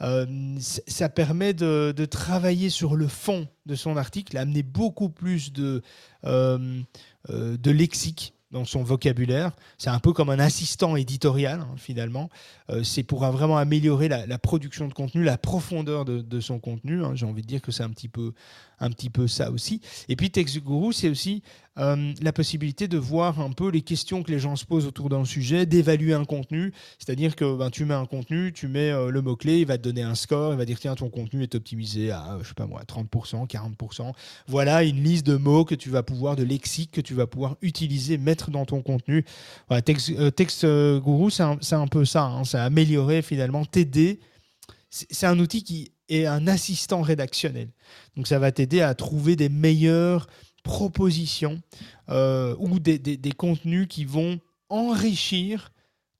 [0.01, 0.26] Euh,
[0.60, 5.82] ça permet de, travailler sur le fond de son article, amener beaucoup plus de,
[6.26, 6.82] euh,
[7.30, 9.53] euh, lexique dans son vocabulaire.
[9.78, 12.30] C'est un peu comme un assistant éditorial, hein, finalement.
[12.84, 17.03] C'est pour vraiment améliorer la, production de contenu, la profondeur de, de son contenu.
[17.03, 17.14] hein.
[17.16, 18.34] J'ai envie de dire que c'est un petit peu,
[18.80, 19.82] un petit peu ça aussi.
[20.09, 21.41] Et puis TextGuru, c'est aussi
[21.78, 25.09] euh, la possibilité de voir un peu les questions que les gens se posent autour
[25.09, 26.71] d'un sujet, d'évaluer un contenu.
[26.99, 29.84] C'est-à-dire que ben, tu mets un contenu, tu mets euh, le mot-clé, il va te
[29.84, 32.53] donner un score, il va dire tiens, ton contenu est optimisé à, euh, je sais
[32.53, 34.13] pas moi, 30%, 40%.
[34.47, 37.57] Voilà une liste de mots que tu vas pouvoir, de lexique que tu vas pouvoir
[37.61, 39.26] utiliser, mettre dans ton contenu.
[39.67, 40.32] Voilà, Text, euh,
[41.30, 42.23] c'est un, peu ça.
[42.23, 42.45] hein.
[42.45, 44.19] ça a amélioré finalement, t'aider.
[44.89, 47.70] C'est un outil qui est un assistant rédactionnel.
[48.16, 50.28] Donc ça va t'aider à trouver des meilleures
[50.64, 51.62] propositions
[52.10, 54.39] euh, ou des, des- contenus qui vont
[54.70, 55.72] enrichir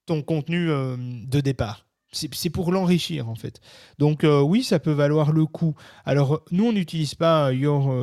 [0.06, 1.86] ton contenu euh, de départ.
[2.12, 3.60] C'est pour l'enrichir en fait.
[4.00, 5.76] Donc euh, oui, ça peut valoir le coup.
[6.06, 7.94] Alors nous, on n'utilise pas Your,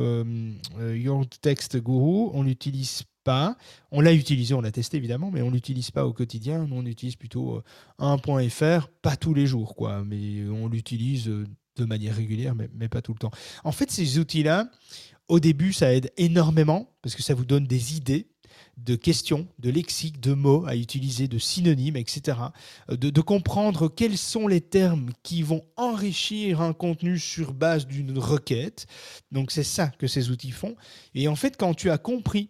[0.79, 3.55] Your Text Guru, on l'utilise pas.
[3.91, 6.67] On l'a utilisé, on l'a testé évidemment, mais on l'utilise pas au quotidien.
[6.67, 7.63] Nous, on utilise plutôt euh,
[7.99, 11.31] 1.fr, pas tous les jours, quoi, mais on l'utilise
[11.75, 13.31] de manière régulière, mais, pas tout le temps.
[13.63, 14.69] En fait, ces outils-là,
[15.27, 18.27] au début, ça aide énormément parce que ça vous donne des idées
[18.77, 22.37] de questions, de lexique, de mots à utiliser, de synonymes, etc.
[22.89, 27.87] Euh, De, de comprendre quels sont les termes qui vont enrichir un contenu sur base
[27.87, 28.87] d'une requête.
[29.31, 30.75] Donc c'est ça que ces outils font.
[31.13, 32.49] Et en fait, quand tu as compris,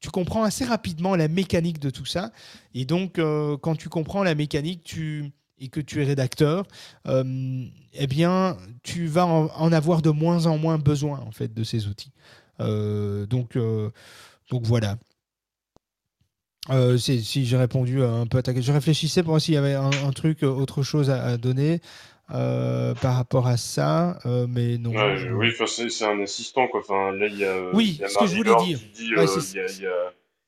[0.00, 2.32] tu comprends assez rapidement la mécanique de tout ça.
[2.74, 6.64] Et donc, euh, quand tu comprends la mécanique, tu et que tu es rédacteur,
[7.06, 11.54] euh, eh bien, tu vas en, en avoir de moins en moins besoin en fait
[11.54, 12.12] de ces outils.
[12.60, 13.90] Euh, donc, euh,
[14.50, 14.98] donc voilà.
[16.98, 19.74] Si j'ai répondu un peu à ta question, je réfléchissais pour voir s'il y avait
[19.74, 21.80] un, un truc, autre chose à, à donner
[22.28, 24.90] par rapport à ça, mais non.
[24.92, 26.80] Ouais, je- oui, c'est un assistant, quoi.
[26.80, 28.78] Enfin, là, il y a, Oui, y a ce que je voulais dire.
[28.94, 29.26] dit, Ouais,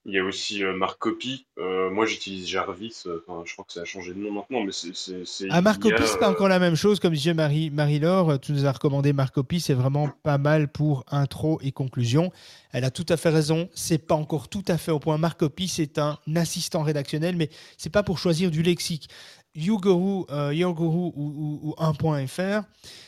[0.07, 1.46] il y a, aussi euh, Marc Copy.
[1.59, 3.05] Euh, moi, j'utilise Jarvis.
[3.07, 5.50] euh, Enfin, je crois que ça a changé de nom maintenant, mais c'est...
[5.50, 7.00] À Marcopy, IA, c'est pas euh, encore la même chose.
[7.00, 11.59] Comme disait Marie, Marie-Laure, tu nous as recommandé Marcopy, c'est vraiment pas mal pour intro
[11.62, 12.32] et conclusion.
[12.75, 13.68] Elle a tout à fait raison.
[13.72, 15.16] C'est pas encore tout à fait au point.
[15.16, 17.49] Marcopy, c'est un assistant rédactionnel, mais
[17.79, 19.09] c'est pas pour choisir du lexique.
[19.55, 22.64] YouGuru, euh, ou, ou- ou 1.fr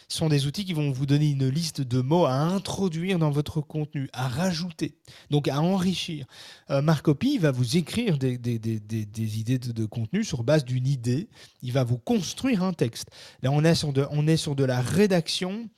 [0.09, 3.61] sont des outils qui vont vous donner une liste de mots à introduire dans votre
[3.61, 4.95] contenu, à rajouter,
[5.31, 6.27] donc à enrichir.
[6.71, 11.29] Euh, Marcopy va vous écrire des, idées de, contenu sur base d'une idée.
[11.63, 13.09] Il va vous construire un texte.
[13.43, 15.69] Là, on est sur de la rédaction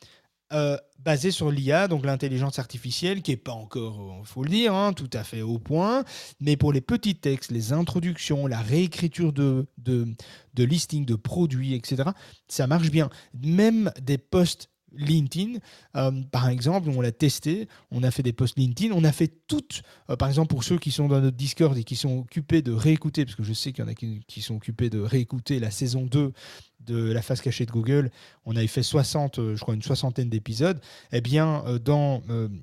[0.52, 4.74] euh, basée sur l'IA, donc l'intelligence artificielle, qui n'est pas encore, il faut le dire,
[4.74, 6.04] hein, tout à fait au point.
[6.40, 10.08] Mais pour les petits textes, les introductions, la réécriture de, de,
[10.54, 12.10] de listings de produits, etc.,
[12.48, 13.10] ça marche bien.
[13.42, 15.58] Même des posts LinkedIn,
[15.96, 19.32] euh, par exemple, on l'a testé, on a fait des posts LinkedIn, on a fait
[19.46, 22.62] toutes, euh, par exemple pour ceux qui sont dans notre Discord et qui sont occupés
[22.62, 25.60] de réécouter, parce que je sais qu'il y en a qui, sont occupés de réécouter
[25.60, 26.32] la saison 2
[26.80, 28.10] de la face cachée de Google,
[28.44, 30.80] on avait fait 60, euh, je crois une soixantaine d'épisodes,
[31.12, 32.22] eh bien, dans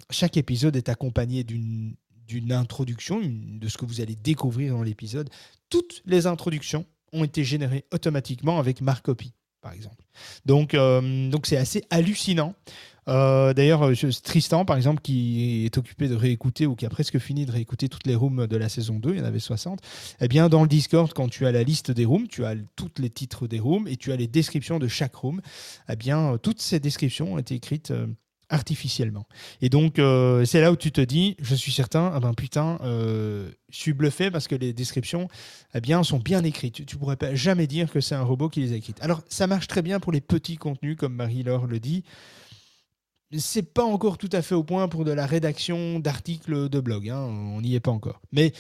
[0.10, 1.96] chaque épisode est accompagné d'une
[2.52, 5.30] introduction, de ce que vous allez découvrir dans l'épisode.
[5.70, 9.34] Toutes les introductions ont été générées automatiquement avec Marcopy,
[9.66, 10.04] par exemple.
[10.46, 12.54] Donc, euh, donc c'est assez hallucinant.
[13.08, 13.94] Euh, D'ailleurs, euh,
[14.24, 17.90] Tristan, par exemple, qui est occupé de réécouter ou qui a presque fini de réécouter
[17.90, 19.80] toutes les rooms de la saison 2, il y en avait 60,
[20.22, 22.92] eh bien, dans le Discord, quand tu as la liste des rooms, tu as tous
[23.00, 25.42] les titres des rooms et tu as les descriptions de chaque room,
[25.90, 27.92] eh bien, toutes ces descriptions ont été écrites
[28.50, 29.28] artificiellement.
[29.62, 32.78] Et donc, euh, c'est là où tu te dis, je suis certain, ah ben putain,
[32.82, 35.28] euh, je suis bluffé parce que les descriptions,
[35.74, 36.76] eh bien, sont bien écrites.
[36.76, 39.02] Tu, tu pourrais jamais dire que c'est un robot qui les a écrites.
[39.02, 42.04] Alors, ça marche très bien pour les petits contenus, comme Marie-Laure le dit.
[43.38, 47.10] C'est pas encore tout à fait au point pour de la rédaction d'articles de blog.
[47.10, 47.20] hein.
[47.20, 48.22] On n'y est pas encore.
[48.32, 48.54] Mais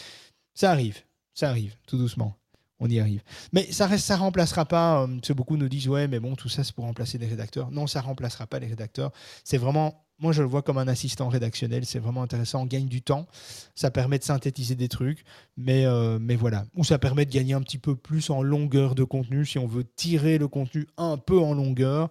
[0.53, 2.35] ça arrive, ça arrive, tout doucement.
[2.79, 3.21] On y arrive.
[3.53, 5.03] Mais ça reste, ça remplacera pas.
[5.03, 7.27] euh, parce que beaucoup nous disent ouais, mais bon, tout ça c'est pour remplacer les
[7.27, 7.71] rédacteurs.
[7.71, 9.11] Non, ça remplacera pas les rédacteurs.
[9.43, 11.85] C'est vraiment, moi je le vois comme un assistant rédactionnel.
[11.85, 12.63] C'est vraiment intéressant.
[12.63, 13.27] On gagne du temps.
[13.75, 15.23] Ça permet de synthétiser des trucs,
[15.57, 16.65] mais euh, mais voilà.
[16.75, 19.45] Ou ça permet de gagner un petit peu plus en longueur de contenu.
[19.45, 22.09] Si on veut tirer le contenu un peu en longueur,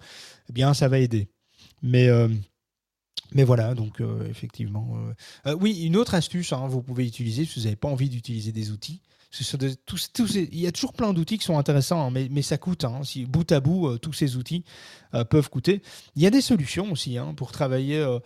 [0.48, 1.28] eh bien ça va aider.
[1.82, 2.28] Mais euh,
[3.32, 4.00] mais voilà, donc
[4.30, 4.96] effectivement.
[5.58, 8.70] oui, une autre astuce, hein, vous pouvez utiliser si vous n'avez pas envie d'utiliser des
[8.70, 9.00] outils.
[9.40, 12.84] Il y a toujours plein d'outils qui sont intéressants, hein, mais, ça coûte.
[12.84, 13.02] hein.
[13.04, 14.64] si bout à bout, euh, tous ces outils
[15.14, 15.82] euh, peuvent coûter.
[16.16, 18.18] Il y a des solutions aussi hein, pour travailler euh,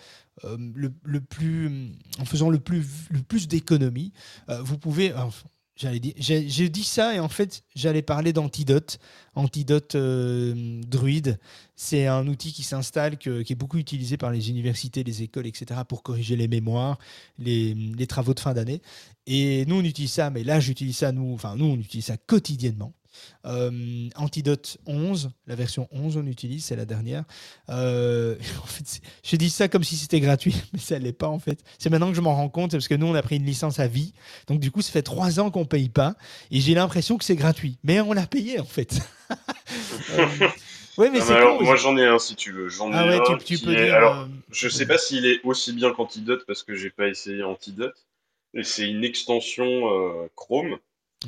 [0.44, 4.12] le, plus, en faisant le plus, le plus d'économies.
[4.48, 5.12] Vous pouvez.
[5.78, 8.98] J'ai dit ça et en fait j'allais parler d'Antidote,
[9.36, 11.38] Antidote euh, Druid.
[11.76, 15.82] C'est un outil qui s'installe, qui est beaucoup utilisé par les universités, les écoles, etc.
[15.88, 16.98] pour corriger les mémoires,
[17.38, 18.82] les travaux de fin d'année.
[19.26, 22.16] Et nous on utilise ça, mais là j'utilise ça, nous, enfin nous on utilise ça
[22.16, 22.92] quotidiennement.
[23.44, 27.24] Euh, Antidote 11, la version 11 on utilise, c'est la dernière.
[27.68, 31.38] Euh, en fait, je dis ça comme si c'était gratuit, mais ça l'est pas en
[31.38, 31.60] fait.
[31.78, 33.44] C'est maintenant que je m'en rends compte, c'est parce que nous on a pris une
[33.46, 34.12] licence à vie,
[34.46, 36.14] donc du coup ça fait trois ans qu'on paye pas,
[36.50, 38.98] et j'ai l'impression que c'est gratuit, mais on l'a payé en fait.
[40.18, 40.26] Euh,
[41.12, 42.68] mais Ah, c'est alors, con, moi j'en ai un si tu veux.
[42.68, 43.94] J'en ai Ah ouais, un tu, peux est- dire.
[43.94, 47.94] Alors, je sais pas s'il est aussi bien qu'Antidote parce que j'ai pas essayé Antidote.
[48.54, 50.78] Et c'est une extension Chrome,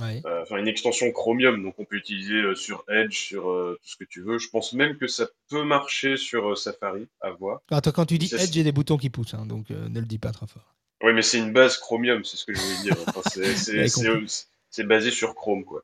[0.00, 0.22] ouais.
[0.26, 3.88] euh, enfin une extension Chromium, donc on peut utiliser euh, sur Edge, sur euh, tout
[3.88, 4.38] ce que tu veux.
[4.38, 7.60] Je pense même que ça peut marcher sur Safari, à voir.
[7.70, 10.06] Attends, quand tu dis Edge, c'est- j'ai des boutons qui poussent, hein, donc ne le
[10.06, 10.74] dis pas trop fort.
[11.02, 12.96] Oui, mais c'est une base Chromium, c'est ce que je voulais dire.
[13.06, 13.54] Enfin, c'est-
[14.84, 15.82] basé sur Chrome, quoi.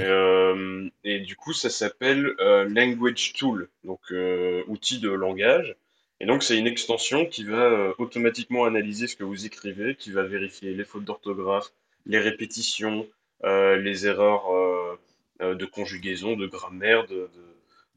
[0.00, 5.76] Et, euh, et du coup, ça s'appelle euh, Language Tool, donc euh, outil de langage.
[6.18, 10.22] Et donc, c'est une extension qui va automatiquement analyser ce que vous écrivez, qui va
[10.22, 11.72] vérifier les fautes d'orthographe,
[12.06, 13.06] les répétitions,
[13.44, 14.98] les erreurs euh,
[15.42, 17.06] euh, de conjugaison, de grammaire,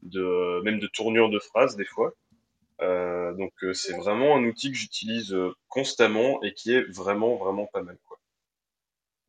[0.02, 2.12] de, même de tournure de phrases des fois.
[2.82, 7.36] Euh, donc, euh, c'est vraiment un outil que j'utilise euh, constamment et qui est vraiment,
[7.36, 7.98] vraiment pas mal.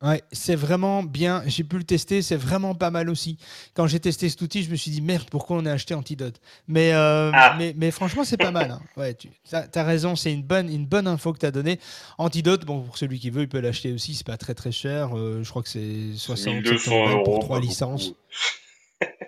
[0.02, 1.44] Ouais, c'est vraiment bien.
[1.46, 3.38] J'ai pu le tester, c'est vraiment pas mal aussi.
[3.74, 6.40] Quand j'ai testé cet outil, je me suis dit merde, pourquoi on a acheté Antidote?
[6.66, 7.54] Mais, euh, Ah.
[7.56, 8.72] mais, mais franchement, c'est pas mal.
[8.72, 8.80] hein.
[8.96, 11.78] Ouais, tu as, raison, c'est une bonne, une bonne info que tu as donnée.
[12.18, 15.16] Antidote, bon, pour celui qui veut, il peut l'acheter aussi, c'est pas très très cher.
[15.16, 18.12] Euh, je crois que c'est 60 1200 70 balles euros, pour trois licences.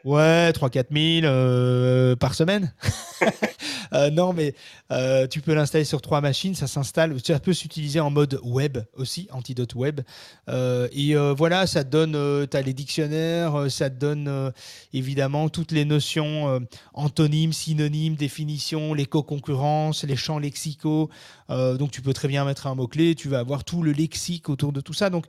[0.05, 0.87] Ouais, 3-4
[1.21, 2.75] 000 euh, par semaine.
[3.93, 4.55] Euh, non, mais
[4.91, 7.17] euh, tu peux l'installer sur trois machines, ça s'installe.
[7.25, 10.01] Ça peut s'utiliser en mode web aussi, Antidote Web.
[10.49, 14.53] Euh, et voilà, ça te donne, tu as les dictionnaires, ça te donne
[14.93, 16.61] évidemment toutes les notions
[16.93, 21.11] antonymes, synonymes, définitions, les co-concurrences, les champs lexicaux.
[21.49, 24.73] Donc tu peux très bien mettre un mot-clé, tu vas avoir tout le lexique autour
[24.73, 25.11] de tout ça.
[25.11, 25.27] Donc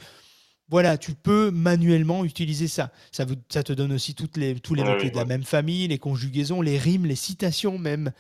[0.70, 2.92] voilà, tu peux manuellement utiliser ça.
[3.12, 6.00] Ça, ça te donne aussi toutes les, tous les mots-clés de la même famille, les
[6.00, 8.12] conjugaisons, les rimes, les citations même.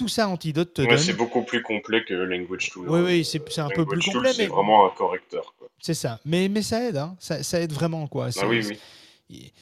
[0.00, 0.98] Tout ça, Antidote te Ouais, donne.
[0.98, 2.88] c'est beaucoup plus complet que Language Tool.
[2.88, 3.04] Oui, hein.
[3.04, 5.54] oui, c'est un peu Language plus Tool, complet, c'est mais vraiment un correcteur.
[5.78, 6.18] C'est ça.
[6.24, 7.16] Mais, mais ça aide, hein.
[7.20, 8.06] ça, ça aide vraiment.
[8.06, 8.26] quoi.
[8.28, 8.78] Ah C'est- oui, oui.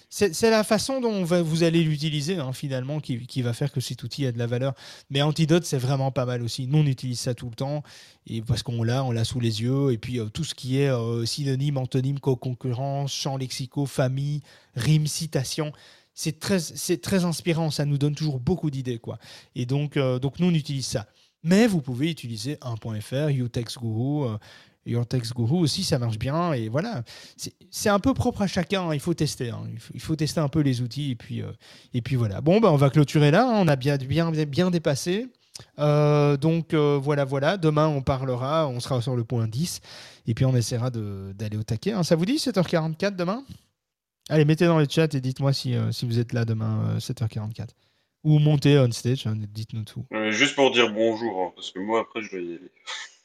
[0.09, 3.81] C'est la façon dont va- vous allez l'utiliser hein, finalement qui, qui va faire que
[3.81, 4.73] cet outil a de la valeur.
[5.11, 6.67] Mais Antidote, c'est vraiment pas mal aussi.
[6.67, 7.83] Nous, on utilise ça tout le temps
[8.27, 9.93] et parce qu'on l'a, on l'a sous les yeux.
[9.93, 14.41] Et puis euh, tout ce qui est euh, synonyme, antonyme, co-concurrence, champs lexicaux, famille,
[14.75, 15.73] rime, citation,
[16.21, 16.59] c'est très,
[17.01, 17.71] très inspirant.
[17.71, 18.99] Ça nous donne toujours beaucoup d'idées.
[18.99, 19.19] quoi.
[19.55, 21.07] Et donc, euh, donc, nous, on utilise ça.
[21.45, 24.27] Mais vous pouvez utiliser 1.fr, UTextGuru.
[24.27, 24.37] euh,
[24.85, 26.55] Your Text Guru aussi, ça marche bien.
[26.55, 27.05] Et voilà,
[27.71, 28.89] c'est un peu propre à chacun.
[28.89, 29.51] hein, Il faut tester.
[29.51, 31.13] hein, Il, faut, il faut tester un peu les outils.
[31.13, 31.53] Et puis, euh,
[31.95, 32.41] et puis voilà.
[32.41, 33.47] Bon, bah, on va clôturer là.
[33.47, 35.29] hein, On a bien, bien, bien, dépassé.
[35.79, 37.57] Euh, donc voilà, voilà.
[37.59, 38.67] Demain, on parlera.
[38.67, 39.81] On sera sur le point 10.
[40.27, 41.95] Et puis, on essaiera d'aller au taquet.
[42.03, 43.45] Ça vous dit 7h44 demain?
[44.29, 46.99] Allez, mettez dans le chat et dites-moi si, euh, si vous êtes là demain, euh,
[47.01, 47.69] 7h44.
[48.25, 49.27] Ou montez on stage.
[49.27, 50.05] hein, Dites-nous tout.
[50.13, 52.71] Euh, juste pour dire bonjour, hein, parce que moi après je dois y aller.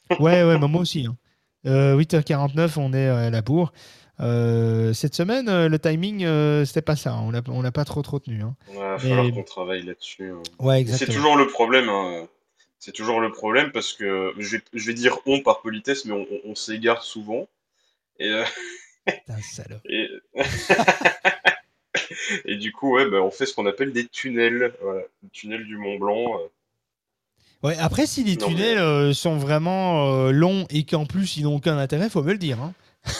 [0.19, 1.05] Ouais, ouais, bah, moi aussi.
[1.07, 1.17] hein.
[1.65, 3.71] Euh, 8h49, on est à la bourre.
[4.19, 7.15] Euh, cette semaine, euh, le timing, euh, c'était pas ça.
[7.15, 8.41] On l'a, on l'a pas trop, trop tenu.
[8.69, 10.31] Il va Mais- falloir qu'on travaille là-dessus.
[10.59, 11.15] Ouais, Et C'est exactement.
[11.17, 11.89] toujours le problème.
[12.79, 16.11] C'est toujours le problème parce que je vais, je vais dire on par politesse, mais
[16.11, 17.47] on, on- on s'égare souvent.
[18.19, 18.43] Et, euh,
[19.05, 19.77] Putain, salaud.
[19.85, 20.09] et...
[22.45, 24.73] et du coup, ouais, bah, on fait ce qu'on appelle des tunnels.
[24.81, 26.39] Voilà, le tunnel du Mont Blanc.
[26.39, 26.47] euh.
[27.67, 31.37] Ouais, après, si les Non, mais- tunnels euh, sont vraiment euh, longs et qu'en plus
[31.37, 32.59] ils n'ont aucun intérêt, faut me le dire.
[32.61, 32.73] hein.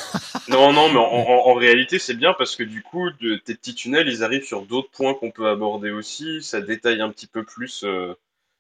[0.49, 3.55] Non, non, mais en, en- en réalité, c'est bien parce que du coup, de, tes
[3.55, 6.43] petits tunnels, ils arrivent sur d'autres points qu'on peut aborder aussi.
[6.43, 7.86] Ça détaille un petit peu plus,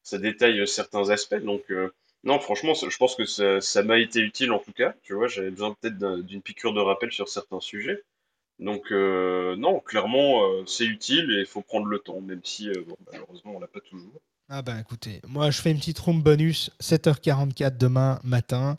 [0.01, 1.35] ça détaille certains aspects.
[1.43, 1.61] Donc,
[2.23, 4.93] non, franchement, je pense que ça, m'a été utile en tout cas.
[5.03, 8.01] Tu vois, j'avais besoin peut-être d'un- d'une piqûre de rappel sur certains sujets.
[8.59, 12.69] Donc euh, non, clairement, euh, c'est utile et il faut prendre le temps, même si
[12.69, 14.21] euh, malheureusement on l'a pas toujours.
[14.47, 18.77] Ah ben écoutez, moi je fais une petite room bonus, 7h44 demain matin.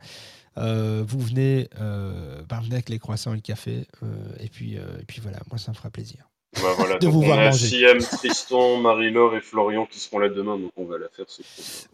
[0.57, 3.89] Vous venez, ben, venez avec les croissants et le café.
[4.39, 6.29] et, puis, et puis voilà, moi ça me fera plaisir.
[6.63, 7.87] Bah, voilà, De vous on voir a manger.
[8.01, 11.43] Tristan, Marie-Laure et Florian qui seront là demain, donc on va la faire ce.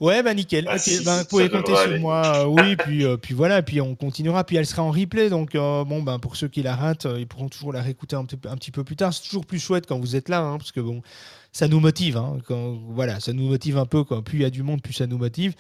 [0.01, 0.67] Ouais, bah nickel.
[0.69, 1.99] Ah, si, si, vous pouvez compter sur aller.
[1.99, 2.23] moi.
[2.37, 4.45] euh, oui, puis, euh, puis voilà, puis on continuera.
[4.45, 5.31] Puis elle sera en replay.
[5.31, 8.17] Donc, euh, bon, ben, pour ceux qui la ratent, euh, ils pourront toujours la réécouter
[8.17, 9.13] un petit, peu- un petit peu plus tard.
[9.15, 11.03] C'est toujours plus chouette quand vous êtes là, hein, parce que bon,
[11.53, 12.17] ça nous motive.
[12.17, 14.05] hein, quand, voilà, ça nous motive un peu.
[14.05, 15.55] Quand, plus il y a du monde, plus ça nous motive.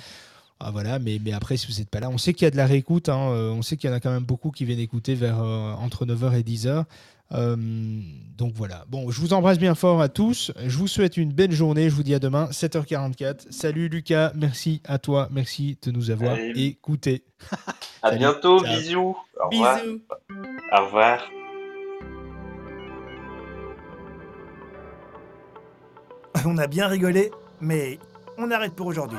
[0.62, 2.50] Ah, voilà, mais, mais après, si vous n'êtes pas là, on sait qu'il y a
[2.50, 3.08] de la réécoute.
[3.08, 5.72] hein, on sait qu'il y en a quand même beaucoup qui viennent écouter vers euh,
[5.72, 6.84] entre 9h et 10h.
[7.32, 7.56] Euh,
[8.36, 8.84] donc voilà.
[8.88, 10.52] Bon, je vous embrasse bien fort à tous.
[10.66, 11.88] Je vous souhaite une belle journée.
[11.90, 13.46] Je vous dis à demain, 7h44.
[13.50, 16.66] Salut Lucas, merci à toi, merci de nous avoir Allez.
[16.66, 17.24] écoutés.
[18.02, 18.18] À Salut.
[18.18, 18.76] bientôt, Ciao.
[18.76, 19.16] bisous.
[19.40, 19.80] Au revoir.
[19.82, 20.00] Bisous.
[20.72, 21.20] Au revoir.
[26.46, 27.98] On a bien rigolé, mais
[28.38, 29.18] on arrête pour aujourd'hui.